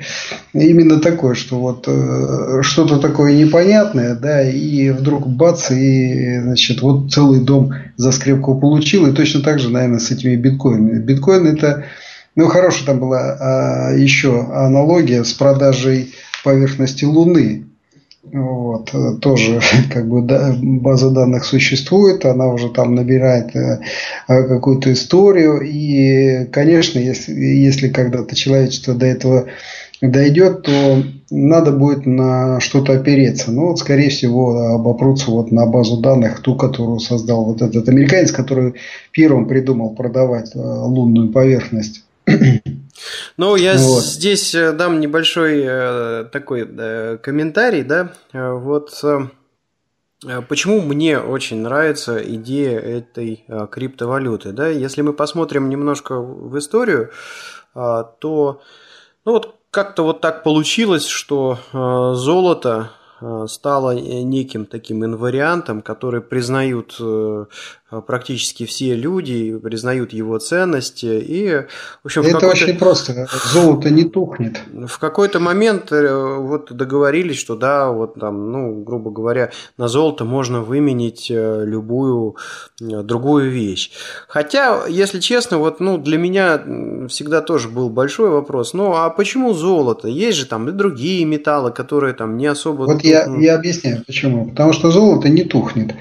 [0.54, 7.12] именно такое, что вот э, что-то такое непонятное, да, и вдруг бац, и, значит, вот
[7.12, 11.00] целый дом за скрепку получил, и точно так же, наверное, с этими биткоинами.
[11.00, 11.86] Биткоин это,
[12.36, 16.14] ну, хорошая там была а, еще аналогия с продажей
[16.44, 17.66] поверхности Луны.
[18.34, 19.62] Вот, э, тоже
[19.94, 23.80] как бы да, база данных существует, она уже там набирает э,
[24.28, 25.62] э, какую-то историю.
[25.62, 29.46] И, конечно, если, если когда-то человечество до этого
[30.02, 33.52] дойдет, то надо будет на что-то опереться.
[33.52, 38.32] Ну, вот, скорее всего, обопрутся вот на базу данных, ту, которую создал вот этот американец,
[38.32, 38.74] который
[39.12, 42.04] первым придумал продавать лунную поверхность.
[43.38, 44.04] Ну, я вот.
[44.04, 49.04] здесь э, дам небольшой э, такой э, комментарий, да, вот
[50.48, 57.12] почему мне очень нравится идея этой криптовалюты, да, если мы посмотрим немножко в историю,
[57.74, 58.62] то,
[59.26, 61.60] ну вот как-то вот так получилось, что
[62.16, 62.92] золото
[63.48, 67.00] стало неким таким инвариантом, который признают
[67.94, 71.06] Э, практически все люди признают его ценности.
[71.06, 71.66] И,
[72.04, 73.28] в общем, Это в очень просто.
[73.52, 74.60] Золото не тухнет.
[74.88, 80.26] В какой-то момент э, вот договорились, что да, вот там, ну, грубо говоря, на золото
[80.26, 82.36] можно выменить э, любую
[82.80, 83.92] другую вещь.
[84.28, 86.62] Хотя, если честно, вот, ну, для меня
[87.08, 88.74] всегда тоже был большой вопрос.
[88.74, 90.08] Ну, а почему золото?
[90.08, 92.84] Есть же там и другие металлы, которые там не особо...
[92.84, 94.46] Вот я, я объясняю, почему.
[94.46, 95.94] Потому что золото не тухнет.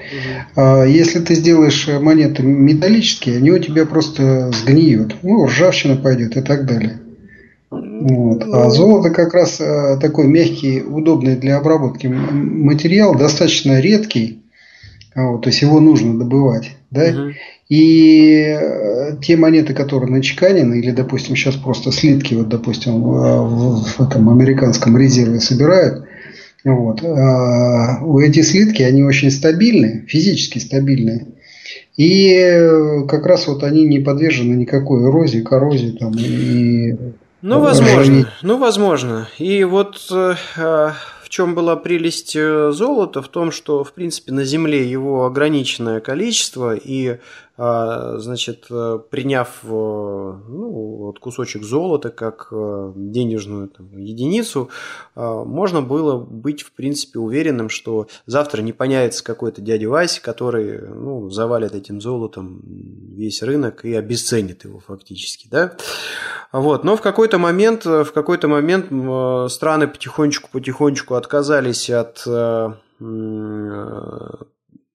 [0.55, 0.83] Угу.
[0.83, 5.17] Если ты сделаешь делаешь монеты металлические, они у тебя просто сгниют.
[5.21, 6.99] Ну, ржавчина пойдет и так далее.
[7.69, 8.43] Вот.
[8.43, 8.69] А ну.
[8.69, 14.43] золото как раз э, такой мягкий, удобный для обработки материал, достаточно редкий,
[15.15, 16.71] вот, то есть его нужно добывать.
[16.91, 17.05] Да?
[17.05, 17.33] Угу.
[17.69, 24.01] И э, те монеты, которые начеканены, или, допустим, сейчас просто слитки, вот, допустим, в, в
[24.01, 26.03] этом американском резерве собирают,
[26.63, 31.27] вот, а эти слитки, они очень стабильные, физически стабильные.
[31.97, 36.95] И как раз вот они не подвержены никакой эрозии, коррозии там и
[37.43, 38.31] ну, возможно.
[38.41, 39.27] Ну, возможно.
[39.37, 43.21] И вот э, в чем была прелесть э, золота?
[43.21, 47.17] В том, что, в принципе, на Земле его ограниченное количество, и
[47.52, 54.69] а, значит, э, приняв э, ну, вот кусочек золота как э, денежную там, единицу,
[55.15, 61.29] можно было быть, в принципе, уверенным, что завтра не появится какой-то дядя Вася, который ну,
[61.29, 65.47] завалит этим золотом весь рынок и обесценит его фактически.
[65.49, 65.73] Да?
[66.51, 66.83] Вот.
[66.83, 68.87] Но в какой-то момент, в какой-то момент
[69.51, 72.25] страны потихонечку-потихонечку отказались от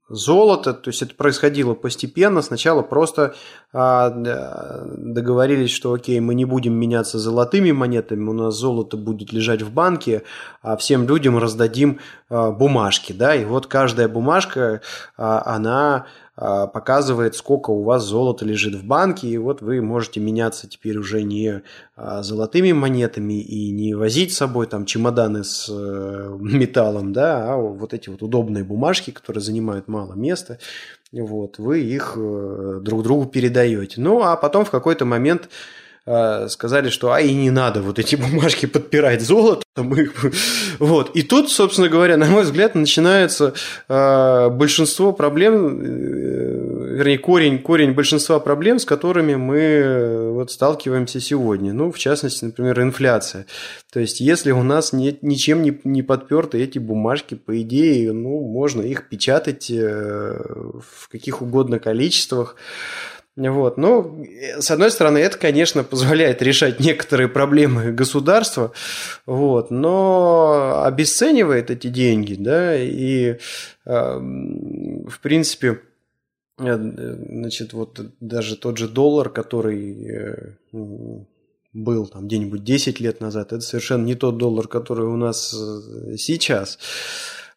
[0.09, 2.43] золото, то есть это происходило постепенно.
[2.43, 3.35] Сначала просто
[3.73, 9.63] а, договорились, что окей, мы не будем меняться золотыми монетами, у нас золото будет лежать
[9.63, 10.23] в банке,
[10.63, 12.01] а всем людям раздадим
[12.31, 14.81] бумажки, да, и вот каждая бумажка,
[15.17, 16.07] она а,
[16.39, 21.23] показывает, сколько у вас золота лежит в банке, и вот вы можете меняться теперь уже
[21.23, 21.63] не
[21.97, 27.57] а, золотыми монетами и не возить с собой там чемоданы с э, металлом, да, а
[27.57, 30.59] вот эти вот удобные бумажки, которые занимают мало места,
[31.11, 34.01] вот, вы их э, друг другу передаете.
[34.01, 35.49] Ну, а потом в какой-то момент а,
[36.49, 39.65] сказали, что а и не надо вот эти бумажки подпирать золотом.
[40.79, 41.11] Вот.
[41.15, 43.55] И тут, собственно говоря, на мой взгляд, начинается
[43.89, 51.73] э, большинство проблем, э, вернее, корень, корень большинства проблем, с которыми мы вот сталкиваемся сегодня.
[51.73, 53.47] Ну, в частности, например, инфляция.
[53.93, 58.41] То есть, если у нас нет, ничем не, не подперты эти бумажки, по идее, ну,
[58.41, 60.39] можно их печатать э,
[60.81, 62.57] в каких угодно количествах.
[63.39, 63.79] Вот.
[63.79, 64.27] Ну,
[64.59, 68.73] с одной стороны, это, конечно, позволяет решать некоторые проблемы государства,
[69.27, 73.39] вот, но обесценивает эти деньги, да, и,
[73.85, 75.81] в принципе,
[76.59, 80.55] э, значит, вот даже тот же доллар, который э,
[81.73, 86.17] был там где-нибудь 10 лет назад, это совершенно не тот доллар, который у нас э,
[86.17, 86.81] сейчас.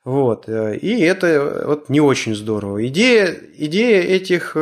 [0.04, 0.48] Вот.
[0.50, 2.88] И это вот не очень здорово.
[2.88, 4.56] Идея, идея этих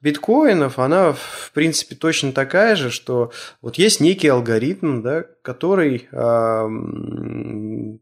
[0.00, 6.08] биткоинов, она, в принципе, точно такая же, что вот есть некий алгоритм, да, который,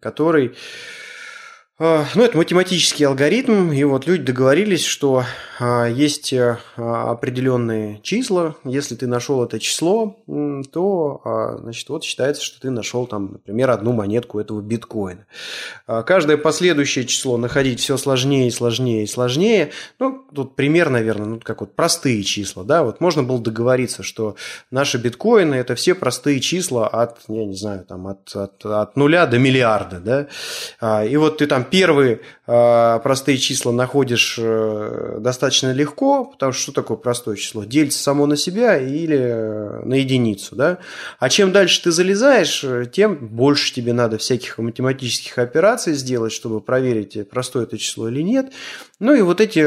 [0.01, 0.55] который
[1.81, 5.25] ну, это математический алгоритм, и вот люди договорились, что
[5.61, 8.57] а, есть э, определенные числа.
[8.65, 10.17] Если ты нашел это число,
[10.73, 15.27] то, а, значит, вот считается, что ты нашел там, например, одну монетку этого биткоина.
[15.87, 19.71] Каждое последующее число находить все сложнее сложнее сложнее.
[20.01, 24.37] Ну, тут пример, наверное, ну, как вот простые числа, да, вот можно было договориться, что
[24.71, 29.27] наши биткоины– это все простые числа от, я не знаю, там, от, от, от нуля
[29.27, 30.29] до миллиарда,
[30.81, 36.63] да, и вот ты там первые э, простые числа находишь э, достаточно легко, потому что
[36.63, 37.65] что такое простое число?
[37.65, 40.79] Делится само на себя или э, на единицу, да?
[41.19, 47.29] А чем дальше ты залезаешь, тем больше тебе надо всяких математических операций сделать, чтобы проверить,
[47.29, 48.53] простое это число или нет.
[49.01, 49.61] Ну и вот эти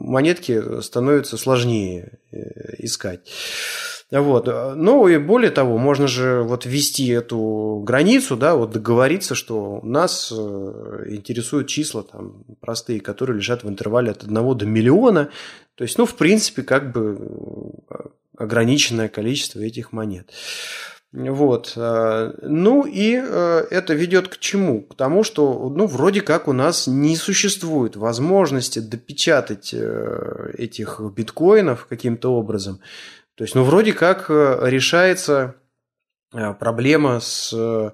[0.00, 2.18] монетки становятся сложнее
[2.78, 3.20] искать.
[4.10, 4.46] Вот.
[4.46, 10.32] Ну и более того, можно же вот ввести эту границу, да, вот договориться, что нас
[10.34, 15.30] э, интересуют числа там простые, которые лежат в интервале от 1 до миллиона.
[15.74, 17.18] То есть, ну, в принципе, как бы
[17.90, 17.94] э,
[18.36, 20.30] ограниченное количество этих монет.
[21.12, 21.72] Вот.
[21.74, 24.82] Э, ну и это ведет к чему?
[24.82, 32.34] К тому, что ну, вроде как у нас не существует возможности допечатать этих биткоинов каким-то
[32.34, 32.80] образом.
[33.36, 35.56] То есть, ну, вроде как э, решается
[36.32, 37.90] э, проблема с э,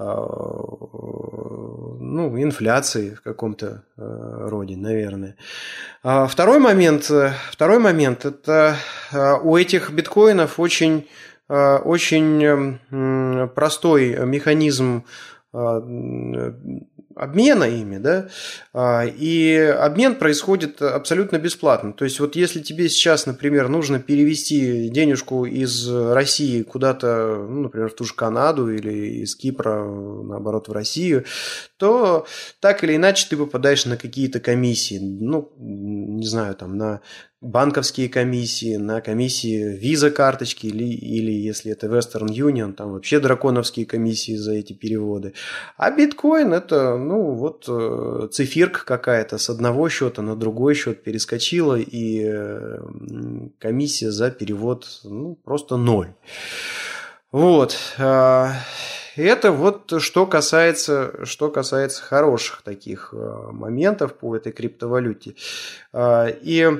[0.00, 5.34] ну, инфляцией в каком-то роде, наверное.
[6.04, 7.10] А второй момент,
[7.50, 8.76] второй момент– это
[9.42, 11.08] у этих биткоинов очень,
[11.48, 12.78] очень
[13.56, 15.04] простой механизм
[17.18, 18.28] обмена ими, да,
[18.72, 21.92] а, и обмен происходит абсолютно бесплатно.
[21.92, 27.90] То есть вот если тебе сейчас, например, нужно перевести денежку из России куда-то, ну, например,
[27.90, 31.24] в ту же Канаду или из Кипра, наоборот, в Россию,
[31.78, 32.26] то
[32.60, 37.00] так или иначе ты попадаешь на какие-то комиссии, ну, не знаю, там, на
[37.40, 43.86] банковские комиссии, на комиссии виза карточки или, или если это Western Union, там вообще драконовские
[43.86, 45.34] комиссии за эти переводы.
[45.76, 51.76] А биткоин это, ну, вот э, цифирка какая-то с одного счета на другой счет перескочила,
[51.78, 52.80] и э,
[53.60, 56.14] комиссия за перевод ну, просто ноль.
[57.30, 57.76] Вот.
[59.22, 63.16] Это вот что касается, что касается хороших таких э,
[63.52, 65.34] моментов по этой криптовалюте.
[65.92, 66.70] А, и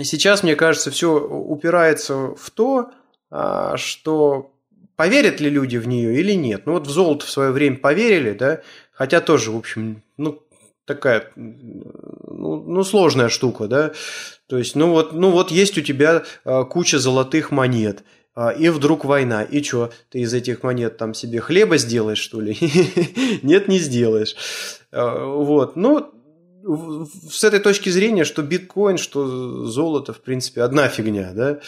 [0.00, 2.90] сейчас, мне кажется, все упирается в то,
[3.30, 4.52] а, что
[4.96, 6.66] поверят ли люди в нее или нет.
[6.66, 10.42] Ну вот в золото в свое время поверили, да, хотя тоже, в общем, ну,
[10.86, 13.92] такая, ну, ну, сложная штука, да.
[14.48, 18.04] То есть, ну вот, ну вот есть у тебя а, куча золотых монет,
[18.58, 19.42] и вдруг война.
[19.42, 22.56] И что, ты из этих монет там себе хлеба сделаешь, что ли?
[23.42, 24.36] Нет, не сделаешь.
[24.92, 26.12] Вот, ну,
[27.30, 31.60] с этой точки зрения, что биткоин, что золото, в принципе, одна фигня, да.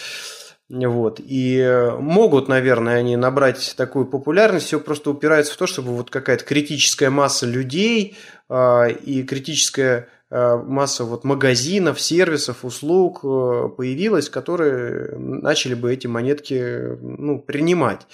[0.69, 1.21] Вот.
[1.25, 6.45] И могут, наверное, они набрать такую популярность, все просто упирается в то, чтобы вот какая-то
[6.45, 8.17] критическая масса людей
[8.51, 17.39] э, и критическое масса вот магазинов, сервисов, услуг появилась, которые начали бы эти монетки ну,
[17.41, 18.07] принимать.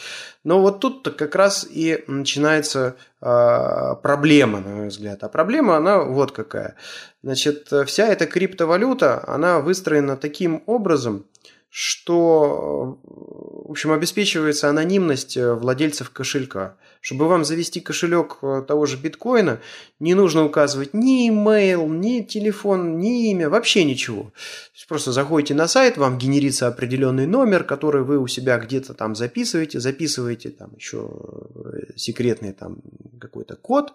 [0.45, 5.25] Но вот тут-то как раз и начинается проблема, на мой взгляд.
[5.25, 6.77] А проблема, она вот какая.
[7.23, 11.25] Значит, вся эта криптовалюта, она выстроена таким образом,
[11.77, 16.77] что, в общем, обеспечивается анонимность э, владельцев кошелька.
[17.01, 19.61] Чтобы вам завести кошелек э, того же биткоина,
[19.99, 24.33] не нужно указывать ни email, ни телефон, ни имя, вообще ничего.
[24.87, 29.81] Просто заходите на сайт, вам генерится определенный номер, который вы у себя где-то там записываете,
[29.81, 31.11] записываете там еще
[31.57, 32.83] э, секретный там
[33.19, 33.95] какой-то код,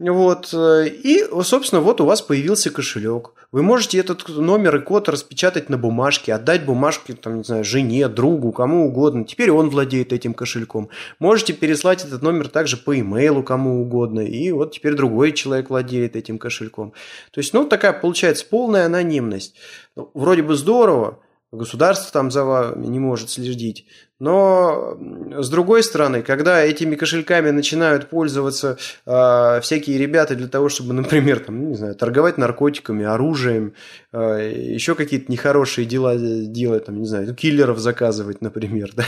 [0.00, 0.52] вот.
[0.52, 3.32] Э, и, собственно, вот у вас появился кошелек.
[3.52, 8.08] Вы можете этот номер и код распечатать на бумажке, отдать бумажки, там, не знаю, жене,
[8.08, 9.24] другу, кому угодно.
[9.24, 10.88] Теперь он владеет этим кошельком.
[11.20, 14.20] Можете переслать этот номер также по имейлу кому угодно.
[14.20, 16.92] И вот теперь другой человек владеет этим кошельком.
[17.30, 19.54] То есть, ну, такая получается полная анонимность.
[19.94, 21.20] Ну, вроде бы здорово,
[21.56, 23.86] государство там за вами не может следить.
[24.20, 24.96] Но
[25.36, 31.40] с другой стороны, когда этими кошельками начинают пользоваться э, всякие ребята для того, чтобы, например,
[31.40, 33.74] там, не знаю, торговать наркотиками, оружием,
[34.12, 39.04] э, еще какие-то нехорошие дела делать, там, не знаю, киллеров заказывать, например, да?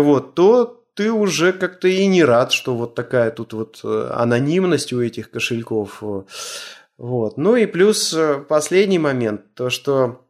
[0.00, 4.92] вот, то ты уже как-то и не рад, что вот такая тут вот э, анонимность
[4.92, 6.02] у этих кошельков.
[6.98, 7.36] Вот.
[7.36, 10.25] Ну и плюс э, последний момент, то что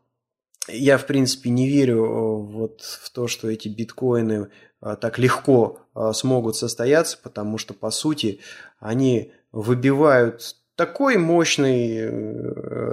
[0.68, 4.48] я, в принципе, не верю э, вот в то, что эти биткоины
[4.82, 8.40] э, так легко э, смогут состояться, потому что, по сути,
[8.78, 12.06] они выбивают такой мощный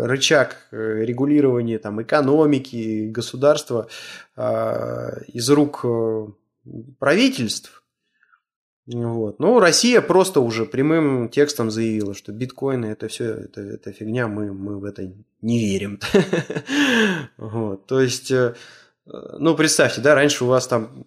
[0.05, 3.89] рычаг регулирования там, экономики, государства
[4.37, 5.85] из рук
[6.97, 7.82] правительств,
[8.85, 9.39] вот.
[9.39, 14.53] Ну, Россия просто уже прямым текстом заявила, что биткоины это все, это, это фигня, мы,
[14.53, 15.09] мы в это
[15.41, 15.99] не верим.
[17.87, 18.55] То есть, э,
[19.05, 21.05] ну, представьте, да, раньше у вас там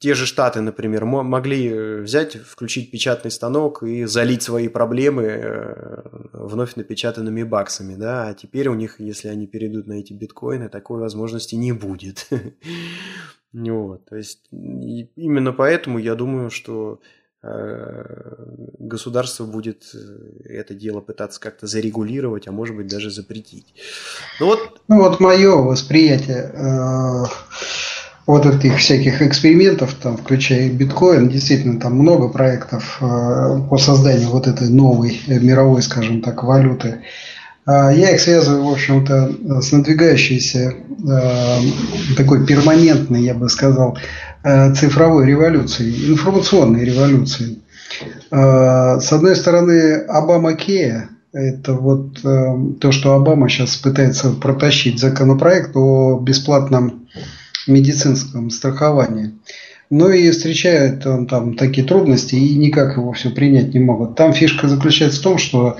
[0.00, 6.02] те же Штаты, например, могли взять, включить печатный станок и залить свои проблемы э,
[6.32, 10.98] вновь напечатанными баксами, да, а теперь у них, если они перейдут на эти биткоины, такой
[10.98, 12.28] возможности не будет.
[13.52, 17.00] Вот, то есть именно поэтому я думаю, что
[17.42, 18.34] э,
[18.78, 23.74] государство будет э, это дело пытаться как-то зарегулировать, а может быть даже запретить.
[24.40, 27.24] Ну вот, ну, вот мое восприятие э,
[28.26, 34.70] вот этих всяких экспериментов, там, включая биткоин, действительно там много проектов по созданию вот этой
[34.70, 37.02] новой мировой, скажем так, валюты.
[37.66, 40.74] Я их связываю, в общем-то, с надвигающейся
[41.08, 41.60] а,
[42.16, 43.96] такой перманентной, я бы сказал,
[44.42, 47.60] а, цифровой революцией, информационной революцией.
[48.30, 56.18] С одной стороны, Обама Кея, это вот то, что Обама сейчас пытается протащить законопроект о
[56.18, 57.06] бесплатном
[57.66, 59.32] медицинском страховании.
[59.90, 64.16] Ну и встречает он там такие трудности и никак его все принять не могут.
[64.16, 65.76] Там фишка заключается в том, что а,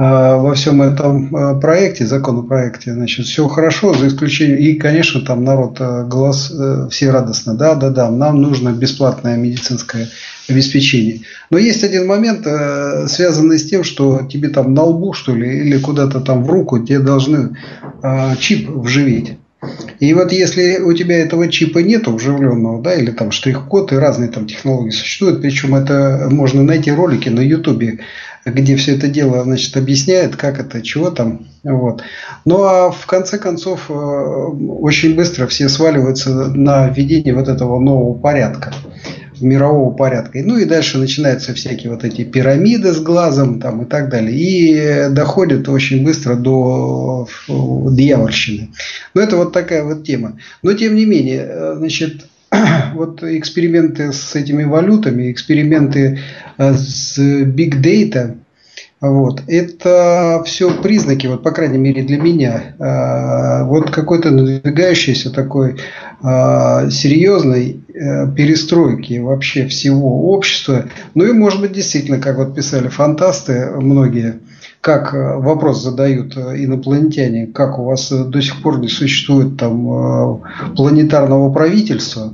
[0.00, 5.76] во всем этом а, проекте, законопроекте, значит, все хорошо, за исключением, и, конечно, там народ
[5.78, 10.08] а, голос, э, все радостно, да, да, да, нам нужно бесплатное медицинское
[10.48, 11.20] обеспечение.
[11.50, 15.66] Но есть один момент, э, связанный с тем, что тебе там на лбу, что ли,
[15.66, 17.58] или куда-то там в руку тебе должны
[18.38, 19.36] чип вживить.
[19.98, 24.30] И вот если у тебя этого чипа нет вживленного, да, или там штрих-код и разные
[24.30, 27.98] там технологии существуют, причем это можно найти ролики на ютубе,
[28.44, 32.02] где все это дело, значит, объясняет, как это, чего там, вот.
[32.44, 38.14] Ну, а в конце концов, э, очень быстро все сваливаются на введение вот этого нового
[38.14, 38.72] порядка
[39.42, 40.40] мирового порядка.
[40.42, 44.36] Ну и дальше начинаются всякие вот эти пирамиды с глазом там и так далее.
[44.36, 48.70] И доходят очень быстро до э, дьявольщины.
[49.14, 50.38] Но это вот такая вот тема.
[50.62, 52.26] Но тем не менее, э, значит,
[52.94, 56.18] вот эксперименты с этими валютами, эксперименты
[56.58, 58.36] э, с big data,
[59.00, 65.76] вот, это все признаки, вот по крайней мере для меня, э, вот какой-то надвигающейся такой
[66.22, 70.86] э, серьезной перестройки вообще всего общества.
[71.14, 74.40] Ну и может быть действительно, как вот писали фантасты многие,
[74.80, 80.42] как вопрос задают инопланетяне, как у вас до сих пор не существует там
[80.76, 82.32] планетарного правительства,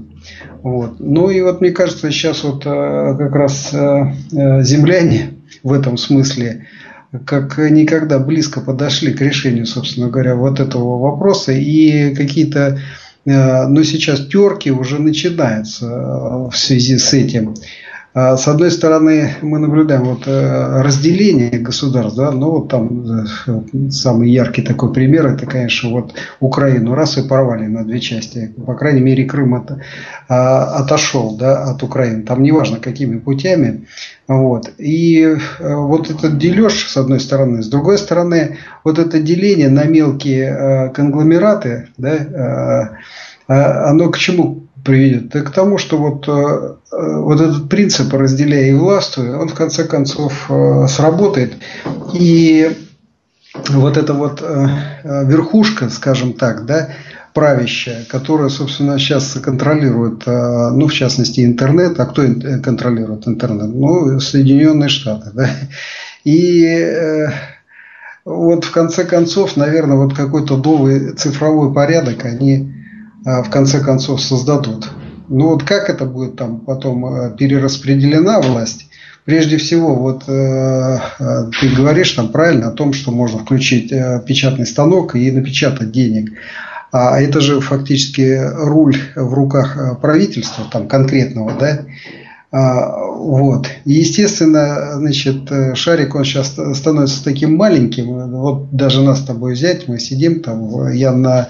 [0.62, 0.96] вот.
[0.98, 5.96] Ну и вот мне кажется, сейчас вот э, как раз э, э, земляне в этом
[5.96, 6.66] смысле
[7.24, 11.52] как никогда близко подошли к решению, собственно говоря, вот этого вопроса.
[11.52, 12.78] И какие-то,
[13.24, 17.54] ну сейчас терки уже начинаются в связи с этим.
[18.18, 23.90] А, с одной стороны, мы наблюдаем вот э, разделение государств, да, ну вот там э,
[23.90, 28.54] самый яркий такой пример, это, конечно, вот Украину раз и порвали на две части.
[28.64, 29.82] По крайней мере, Крым это,
[30.30, 32.22] а, отошел да, от Украины.
[32.22, 33.86] Там неважно какими путями.
[34.26, 34.70] Вот.
[34.78, 37.62] И э, вот этот дележ, с одной стороны.
[37.62, 42.96] С другой стороны, вот это деление на мелкие конгломераты, да,
[43.46, 45.28] оно к чему приведет?
[45.30, 49.84] Да к тому, что вот, э, вот этот принцип «разделяй и властвуй», он в конце
[49.84, 51.54] концов э, сработает.
[52.14, 52.70] И
[53.68, 56.90] вот эта вот э, верхушка, скажем так, да,
[57.34, 62.00] правящая, которая, собственно, сейчас контролирует, ну, в частности, интернет.
[62.00, 62.22] А кто
[62.62, 63.74] контролирует интернет?
[63.74, 65.50] Ну, Соединенные Штаты, да.
[66.24, 67.26] И
[68.24, 72.75] вот в конце концов, наверное, вот какой-то новый цифровой порядок они
[73.42, 74.88] в конце концов создадут.
[75.28, 78.86] Ну вот как это будет там потом э, перераспределена власть?
[79.24, 84.22] Прежде всего, вот э, э, ты говоришь там правильно о том, что можно включить э,
[84.24, 86.30] печатный станок и напечатать денег.
[86.92, 91.80] А это же фактически руль в руках э, правительства, там конкретного, да?
[92.52, 93.66] А, вот.
[93.84, 98.30] И, естественно, значит, шарик, он сейчас становится таким маленьким.
[98.30, 101.48] Вот даже нас с тобой взять, мы сидим там, я на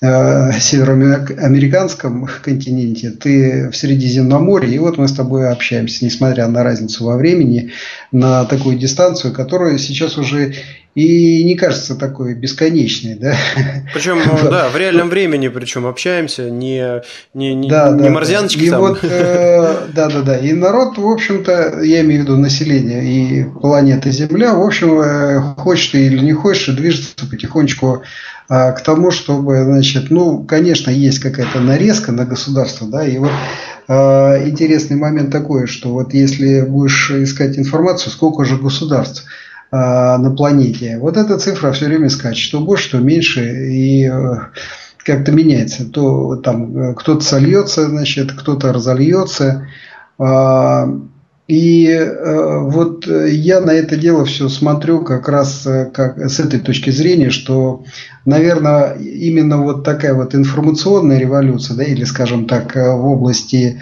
[0.00, 7.16] североамериканском континенте, ты в Средиземноморье, и вот мы с тобой общаемся, несмотря на разницу во
[7.16, 7.72] времени,
[8.12, 10.54] на такую дистанцию, которая сейчас уже
[10.96, 13.36] и не кажется такой бесконечной, да.
[13.92, 14.50] Причем, вот.
[14.50, 17.02] да, в реальном времени, причем общаемся, не,
[17.34, 18.80] не, не, да, не да, морзяночки и там.
[18.80, 20.38] Вот, э, да, да, да.
[20.38, 25.54] И народ, в общем-то, я имею в виду население и планеты Земля, в общем, э,
[25.58, 28.02] хочешь ты или не хочешь, движется потихонечку
[28.48, 33.32] к тому, чтобы, значит, ну, конечно, есть какая-то нарезка на государство, да, и вот
[33.88, 39.24] а, интересный момент такой, что вот если будешь искать информацию, сколько же государств
[39.70, 44.10] а, на планете, вот эта цифра все время скачет, то больше, то меньше, и
[45.04, 45.88] как-то меняется.
[45.88, 49.68] То там кто-то сольется, значит, кто-то разольется.
[51.48, 56.58] И э, вот я на это дело все смотрю как раз э, как, с этой
[56.58, 57.84] точки зрения, что,
[58.24, 63.80] наверное, именно вот такая вот информационная революция, да, или, скажем так, э, в области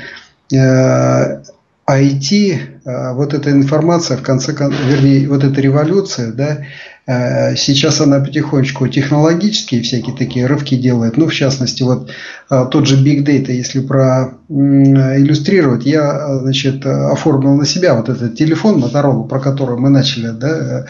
[0.53, 1.43] э,
[1.89, 8.01] IT, э, вот эта информация, в конце концов, вернее, вот эта революция, да, Э, сейчас
[8.01, 11.19] она потихонечку технологические всякие такие рывки делает.
[11.19, 12.11] Ну, в частности, вот
[12.51, 18.37] э, тот же Big Data, если про иллюстрировать, я, значит, оформил на себя вот этот
[18.37, 20.87] телефон Motorola, про который мы начали, да,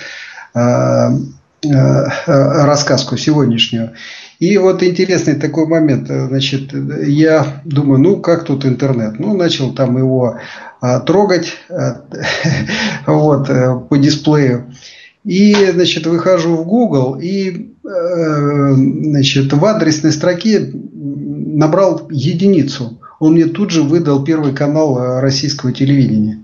[0.54, 1.08] э,
[2.64, 3.94] рассказку сегодняшнюю.
[4.38, 9.18] И вот интересный такой момент, значит, я думаю, ну как тут интернет?
[9.18, 10.38] Ну, начал там его
[11.06, 11.56] трогать
[13.06, 13.48] вот,
[13.88, 14.66] по дисплею.
[15.24, 23.00] И, значит, выхожу в Google и, э, значит, в адресной строке набрал единицу.
[23.20, 26.40] Он мне тут же выдал первый канал э, российского телевидения.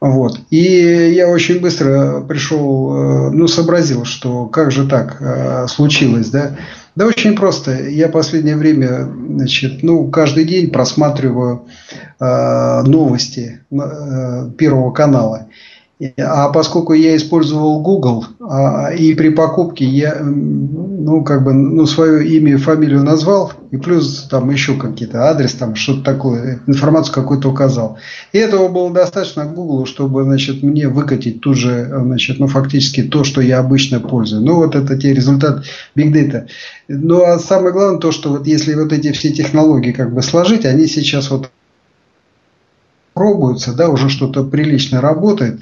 [0.00, 0.40] Вот.
[0.50, 6.56] И я очень быстро пришел, э, ну, сообразил, что как же так случилось, да?
[6.96, 7.88] Да очень просто.
[7.88, 11.66] Я последнее время, значит, ну, каждый день просматриваю
[12.18, 15.46] э, новости э, Первого канала.
[16.18, 22.26] А поскольку я использовал Google, а, и при покупке я, ну, как бы, ну, свое
[22.26, 27.50] имя и фамилию назвал, и плюс там еще какие-то адрес, там что-то такое, информацию какую-то
[27.50, 27.98] указал.
[28.32, 33.22] И этого было достаточно Google, чтобы, значит, мне выкатить тут же, значит, ну, фактически то,
[33.22, 34.42] что я обычно пользую.
[34.42, 36.46] Ну, вот это те результаты Big Data.
[36.88, 40.64] Ну, а самое главное то, что вот если вот эти все технологии как бы сложить,
[40.64, 41.50] они сейчас вот
[43.14, 45.60] пробуются, да, уже что-то прилично работает.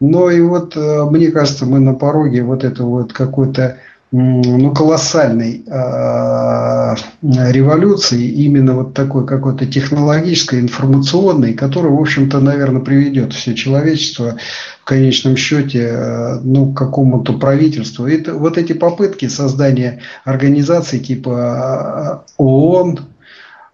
[0.00, 3.78] Но и вот э, мне кажется, мы на пороге вот этого вот какой-то
[4.10, 13.34] ну, колоссальной э, революции, именно вот такой какой-то технологической, информационной, которая, в общем-то, наверное, приведет
[13.34, 14.36] все человечество
[14.80, 18.06] в конечном счете э, ну, к какому-то правительству.
[18.06, 23.02] И это, вот эти попытки создания организаций типа ООН, Э,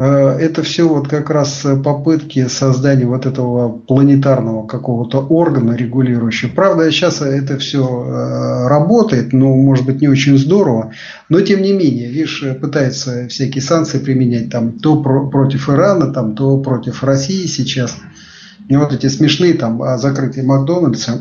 [0.05, 6.51] это все вот как раз попытки создания вот этого планетарного какого-то органа регулирующего.
[6.51, 10.93] Правда, сейчас это все э, работает, но может быть не очень здорово,
[11.29, 16.59] но тем не менее, видишь, пытаются всякие санкции применять там то против Ирана, там, то
[16.59, 17.97] против России сейчас.
[18.69, 21.21] И вот эти смешные там закрытие Макдональдса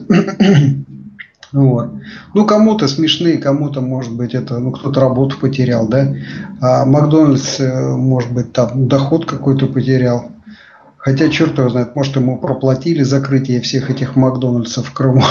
[1.53, 1.91] вот.
[2.33, 6.15] Ну, кому-то смешные, кому-то, может быть, это, ну, кто-то работу потерял, да.
[6.59, 10.31] А Макдональдс, э, может быть, там доход какой-то потерял.
[10.97, 15.21] Хотя, черт его знает, может, ему проплатили закрытие всех этих Макдональдсов в Крыму.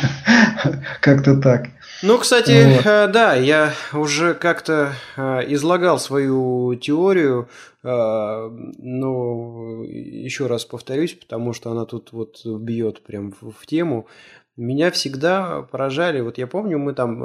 [1.02, 1.66] Как-то так.
[2.02, 2.86] Ну, кстати, вот.
[2.86, 7.48] Э, да, я уже как-то э, излагал свою теорию,
[7.82, 14.08] но еще раз повторюсь, потому что она тут вот бьет прям в тему.
[14.56, 17.18] Меня всегда поражали, вот я помню, мы там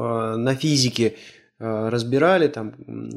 [0.44, 1.18] на физике
[1.60, 2.74] разбирали, там,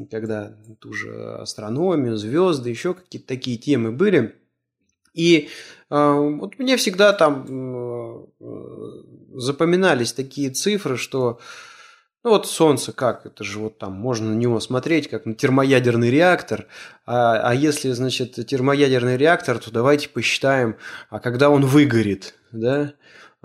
[0.09, 4.35] когда ту же астрономию, звезды, еще какие-то такие темы были.
[5.13, 5.49] И
[5.89, 8.27] вот мне всегда там
[9.33, 11.39] запоминались такие цифры, что
[12.23, 13.27] ну вот Солнце как?
[13.27, 16.65] Это же вот там можно на него смотреть, как на термоядерный реактор.
[17.05, 20.75] А, а если, значит, термоядерный реактор, то давайте посчитаем,
[21.11, 22.93] а когда он выгорит, да?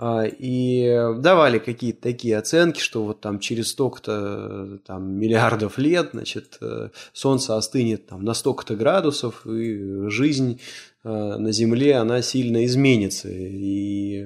[0.03, 6.57] А, и давали какие-то такие оценки, что вот там через столько-то там, миллиардов лет, значит,
[6.59, 10.59] э, Солнце остынет там на столько-то градусов, и жизнь
[11.03, 13.27] Э, на Земле, она сильно изменится.
[13.31, 14.23] И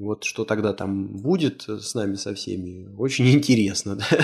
[0.00, 3.96] вот что тогда там будет с нами со всеми, очень интересно.
[3.96, 4.06] Да?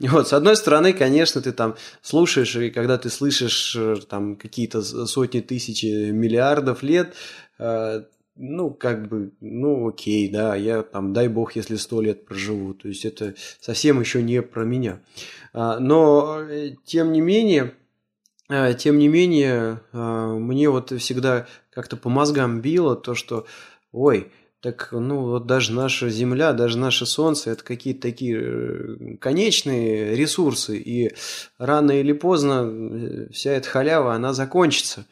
[0.00, 4.82] Вот, с одной стороны, конечно, ты там слушаешь, и когда ты слышишь э, там какие-то
[4.82, 7.14] сотни тысяч миллиардов лет,
[8.36, 12.74] ну, как бы, ну, окей, да, я там, дай бог, если сто лет проживу.
[12.74, 15.00] То есть это совсем еще не про меня.
[15.52, 16.40] А, но,
[16.84, 17.74] тем не менее,
[18.48, 23.46] а, тем не менее, а, мне вот всегда как-то по мозгам било то, что,
[23.92, 24.32] ой,
[24.64, 30.78] так, ну, вот даже наша Земля, даже наше Солнце– это какие-то такие э, конечные ресурсы,
[30.78, 31.14] и
[31.58, 35.04] рано или поздно э, вся эта халява, она закончится.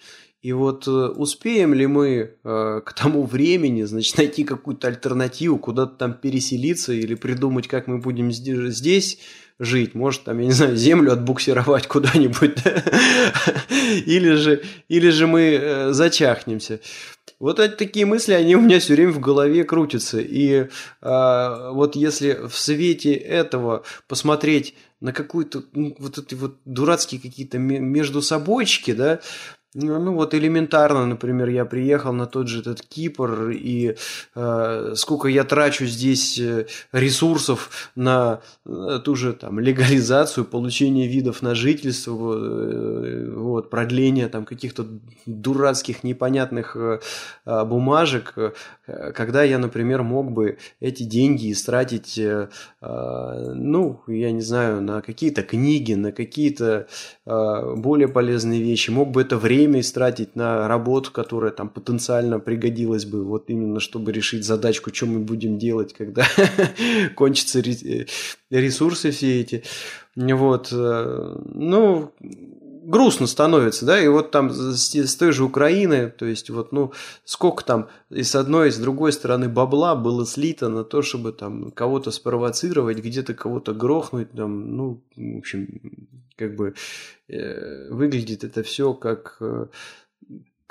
[0.42, 6.14] И вот э, успеем ли мы к тому времени, значит, найти какую-то альтернативу, куда-то там
[6.14, 9.18] переселиться или придумать, как мы будем здесь
[9.62, 12.58] жить, может, там, я не знаю, землю отбуксировать куда-нибудь,
[14.06, 16.80] или, же, или же мы э, зачахнемся.
[17.38, 20.20] Вот эти такие мысли, они у меня все время в голове крутятся.
[20.20, 27.20] И э, вот если в свете этого посмотреть на какую-то ну, вот эти вот дурацкие
[27.20, 29.20] какие-то между собойчики, да,
[29.74, 33.96] ну, ну вот элементарно, например, я приехал на тот же этот Кипр, и
[34.34, 41.40] э, сколько я трачу здесь э, ресурсов на э, ту же там легализацию, получение видов
[41.40, 44.86] на жительство, э, вот, продление там каких-то
[45.24, 47.00] дурацких непонятных э,
[47.46, 48.52] а, бумажек, э,
[49.14, 52.48] когда я, например, мог бы эти деньги истратить, э,
[52.82, 56.88] э, ну, я не знаю, на какие-то книги, на какие-то
[57.24, 62.40] э, более полезные вещи, мог бы это время время истратить на работу, которая там потенциально
[62.40, 66.24] пригодилась бы, вот именно чтобы решить задачку, что мы будем делать, когда
[67.14, 68.06] кончатся э,
[68.50, 69.62] ресурсы все эти.
[70.16, 70.68] Вот.
[70.72, 72.12] Э, ну,
[72.82, 76.92] грустно становится, да, и вот там с, той же Украины, то есть вот, ну,
[77.24, 81.32] сколько там и с одной, и с другой стороны бабла было слито на то, чтобы
[81.32, 85.80] там кого-то спровоцировать, где-то кого-то грохнуть, там, ну, в общем,
[86.36, 86.74] как бы
[87.28, 89.66] э, выглядит это все как э,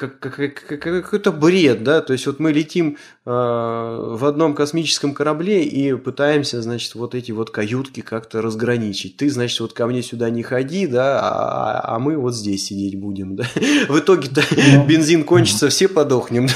[0.01, 5.13] как, как, как, какой-то бред, да, то есть вот мы летим э, в одном космическом
[5.13, 9.17] корабле и пытаемся, значит, вот эти вот каютки как-то разграничить.
[9.17, 12.99] Ты, значит, вот ко мне сюда не ходи, да, а, а мы вот здесь сидеть
[12.99, 13.43] будем, да.
[13.89, 14.41] В итоге-то
[14.73, 16.47] ну, бензин кончится, все подохнем.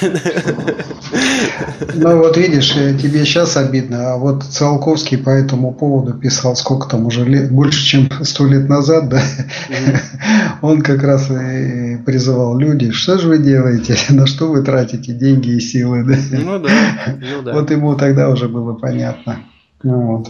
[1.94, 6.90] Ну вот видишь, э, тебе сейчас обидно, а вот Циолковский по этому поводу писал, сколько
[6.90, 9.22] там уже лет, больше, чем сто лет назад, да,
[10.62, 15.52] он как раз и призывал люди, что же вы делаете, на что вы тратите деньги
[15.52, 16.18] и силы, да?
[16.32, 16.70] Ну да,
[17.20, 17.54] ну да.
[17.54, 19.40] Вот ему тогда уже было понятно.
[19.84, 20.30] Вот.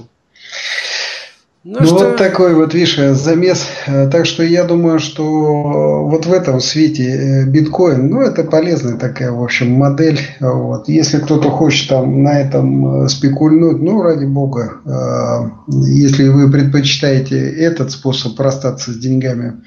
[1.66, 1.96] Ну, ну что...
[1.96, 3.66] вот такой вот, видишь, замес.
[3.88, 9.32] Так что я думаю, что вот в этом свете э, биткоин, ну, это полезная такая,
[9.32, 10.20] в общем, модель.
[10.40, 10.88] Вот.
[10.88, 17.40] Если кто-то хочет там на этом э, спекульнуть, ну, ради бога, э, если вы предпочитаете
[17.40, 19.64] этот способ расстаться с деньгами,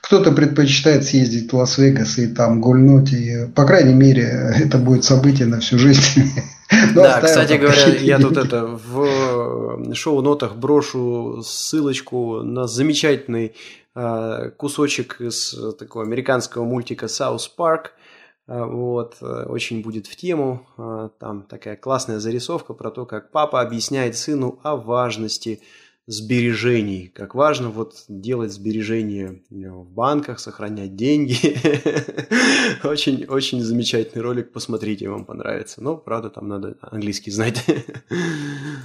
[0.00, 5.46] кто-то предпочитает съездить в Лас-Вегас и там гульнуть, и, по крайней мере, это будет событие
[5.46, 6.22] на всю жизнь.
[6.94, 13.56] Ну, да, кстати говоря, я тут это в шоу-нотах брошу ссылочку на замечательный
[13.92, 17.86] а, кусочек из такого американского мультика South Park.
[18.46, 20.64] А, вот, очень будет в тему.
[21.18, 25.62] Там такая классная зарисовка про то, как папа объясняет сыну о важности
[26.10, 27.12] сбережений.
[27.14, 31.36] Как важно вот делать сбережения в банках, сохранять деньги.
[32.84, 35.82] Очень, очень замечательный ролик, посмотрите, вам понравится.
[35.82, 37.64] Но, правда, там надо английский знать.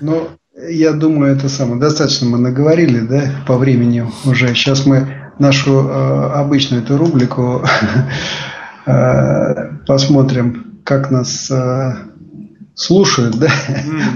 [0.01, 0.27] Ну,
[0.69, 1.79] я думаю, это самое.
[1.79, 4.53] Достаточно мы наговорили, да, по времени уже.
[4.53, 7.63] Сейчас мы нашу э, обычную эту рубрику
[9.87, 11.51] посмотрим, как нас
[12.75, 13.49] слушают, да,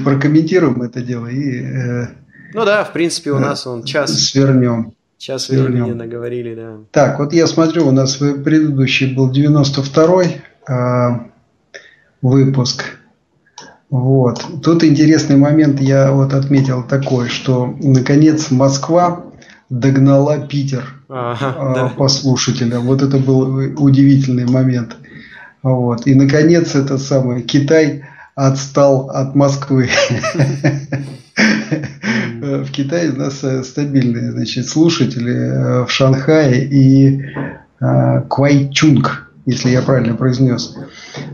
[0.03, 2.19] прокомментируем это дело и...
[2.53, 4.13] Ну да, в принципе, у нас он час...
[4.13, 4.93] Свернем.
[5.17, 5.71] Час свернем.
[5.71, 6.77] времени наговорили, да.
[6.91, 11.09] Так, вот я смотрю, у нас предыдущий был 92-й э,
[12.21, 12.85] выпуск.
[13.89, 14.45] Вот.
[14.63, 19.25] Тут интересный момент я вот отметил такой, что наконец Москва
[19.69, 21.89] догнала Питер ага, э, да.
[21.89, 22.83] по слушателям.
[22.83, 24.95] Вот это был удивительный момент.
[25.63, 26.07] Вот.
[26.07, 29.89] И наконец это самое Китай отстал от Москвы.
[32.41, 37.21] В Китае у нас э, стабильные значит, слушатели э, в Шанхае и
[37.79, 40.75] э, Квайчунг, если я правильно произнес.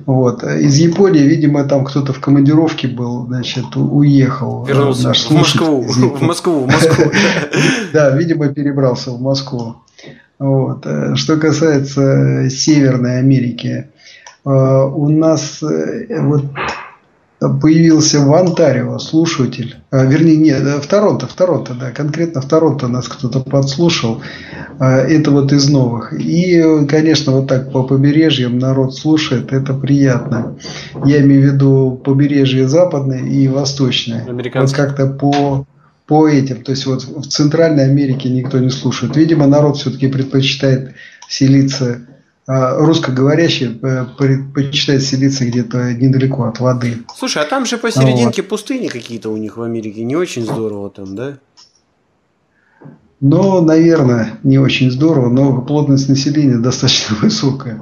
[0.06, 0.44] Вот.
[0.44, 4.66] Из Японии, видимо, там кто-то в командировке был, значит, уехал.
[4.66, 5.82] Вернулся наш в Москву.
[5.82, 7.12] В Москву, в Москву.
[7.94, 9.76] Да, видимо, перебрался в Москву.
[10.40, 10.86] Вот.
[11.16, 13.88] Что касается Северной Америки,
[14.44, 16.46] у нас вот
[17.50, 22.88] появился в Онтарио слушатель, а, вернее, нет, в Торонто, в Торонто, да, конкретно в Торонто
[22.88, 24.22] нас кто-то подслушал,
[24.80, 26.14] а, это вот из новых.
[26.14, 30.58] И, конечно, вот так по побережьям народ слушает, это приятно.
[31.06, 34.26] Я имею в виду побережье западное и восточное.
[34.28, 35.66] Вот как-то по
[36.08, 39.16] по этим, то есть вот в Центральной Америке никто не слушает.
[39.16, 40.94] Видимо, народ все-таки предпочитает
[41.28, 42.02] селиться
[42.48, 43.72] русскоговорящие
[44.18, 46.98] предпочитают селиться где-то недалеко от воды.
[47.16, 48.50] Слушай, а там же посерединке вот.
[48.50, 51.38] пустыни какие-то у них в Америке, не очень здорово там, да?
[53.22, 57.82] Ну, наверное, не очень здорово, но плотность населения достаточно высокая.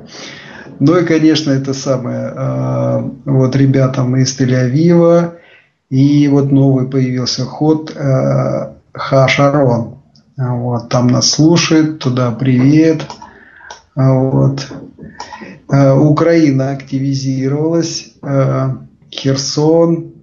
[0.80, 5.34] Ну и, конечно, это самое, а, вот ребятам из Тель-Авива,
[5.90, 9.98] и вот новый появился ход а, Хашарон.
[10.36, 13.06] Вот, там нас слушает, туда привет.
[13.20, 13.23] А
[13.96, 14.68] вот.
[15.70, 18.80] А, Украина активизировалась, а,
[19.12, 20.14] Херсон,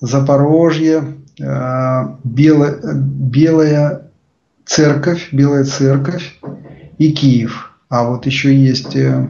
[0.00, 1.04] Запорожье,
[1.38, 4.10] Белая, Белая
[4.64, 6.38] церковь, Белая церковь
[6.98, 7.72] и Киев.
[7.88, 9.28] А вот еще есть э,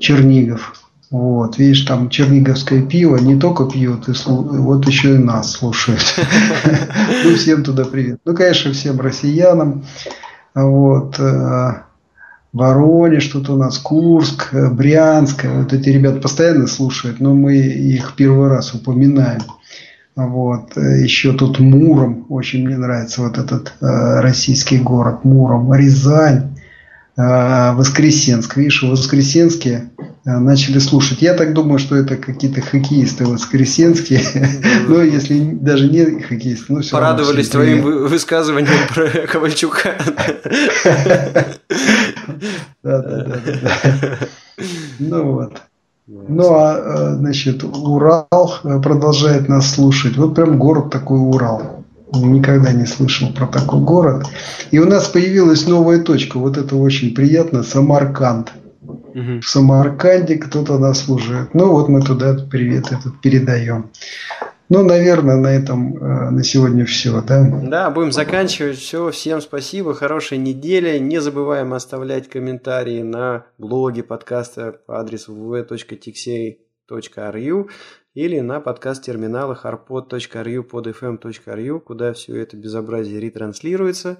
[0.00, 0.74] Чернигов.
[1.10, 6.02] Вот, видишь, там черниговское пиво не только пьют, и вот еще и нас слушают.
[7.24, 8.18] Ну, всем туда привет.
[8.24, 9.84] Ну, конечно, всем россиянам.
[10.54, 11.20] Вот.
[12.52, 15.44] Э, Воронеж, тут у нас Курск, э, Брянск.
[15.44, 19.42] Вот эти ребята постоянно слушают, но мы их первый раз упоминаем.
[20.14, 20.76] Вот.
[20.76, 26.55] Э, Еще тут Муром, очень мне нравится вот этот э, российский город Муром, Рязань.
[27.18, 28.56] А, Воскресенск.
[28.56, 29.90] Видишь, в Воскресенске
[30.26, 31.22] а, начали слушать.
[31.22, 34.20] Я так думаю, что это какие-то хоккеисты воскресенские.
[34.88, 39.94] Но если даже не хоккеисты, ну все Порадовались твоим высказыванием про Ковальчука.
[42.82, 44.18] Да, да, да.
[44.98, 45.62] Ну вот.
[46.06, 50.16] Ну, а, а, значит, Урал продолжает нас слушать.
[50.16, 51.84] Вот прям город такой Урал.
[52.12, 54.26] Никогда не слышал про такой город.
[54.70, 56.38] И у нас появилась новая точка.
[56.38, 57.62] Вот это очень приятно.
[57.62, 58.52] Самарканд.
[58.82, 59.40] Угу.
[59.40, 61.54] В Самарканде кто-то нас служит.
[61.54, 63.90] Ну вот мы туда привет этот передаем.
[64.68, 67.44] Ну, наверное, на этом э, на сегодня все, да?
[67.44, 68.78] Да, будем заканчивать.
[68.78, 70.98] Все, всем спасибо, хорошей недели.
[70.98, 77.68] Не забываем оставлять комментарии на блоге подкаста по адресу www.tixey.ru
[78.16, 84.16] или на подкаст-терминалах arpod.ru, podfm.ru, куда все это безобразие ретранслируется.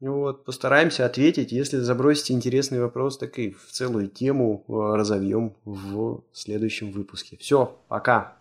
[0.00, 1.52] Вот, постараемся ответить.
[1.52, 7.36] Если забросите интересный вопрос, так и в целую тему э, разовьем в следующем выпуске.
[7.40, 8.32] Все, пока.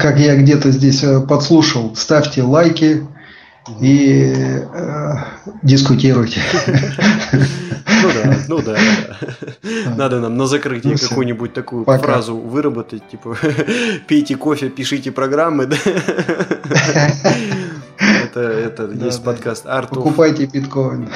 [0.00, 3.06] Как я где-то здесь э, подслушал, ставьте лайки,
[3.80, 4.32] и
[4.72, 5.14] э,
[5.62, 6.40] дискутируйте.
[8.02, 8.76] Ну да, ну да.
[9.96, 13.36] Надо нам на закрытие ну, какую-нибудь такую фразу выработать, типа
[14.06, 15.68] пейте кофе, пишите программы.
[18.34, 19.32] Это, это да, есть да.
[19.32, 21.08] подкаст Art Покупайте биткоин.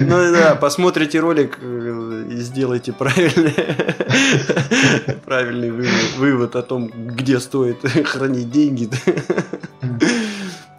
[0.00, 3.54] Ну да, посмотрите ролик э, и сделайте правильный,
[5.24, 5.70] правильный
[6.16, 8.88] вывод о том, где стоит хранить деньги.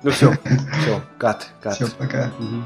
[0.06, 0.32] Ну все,
[0.82, 1.74] все, кат, кат.
[1.74, 2.32] Все, пока.
[2.38, 2.64] Угу.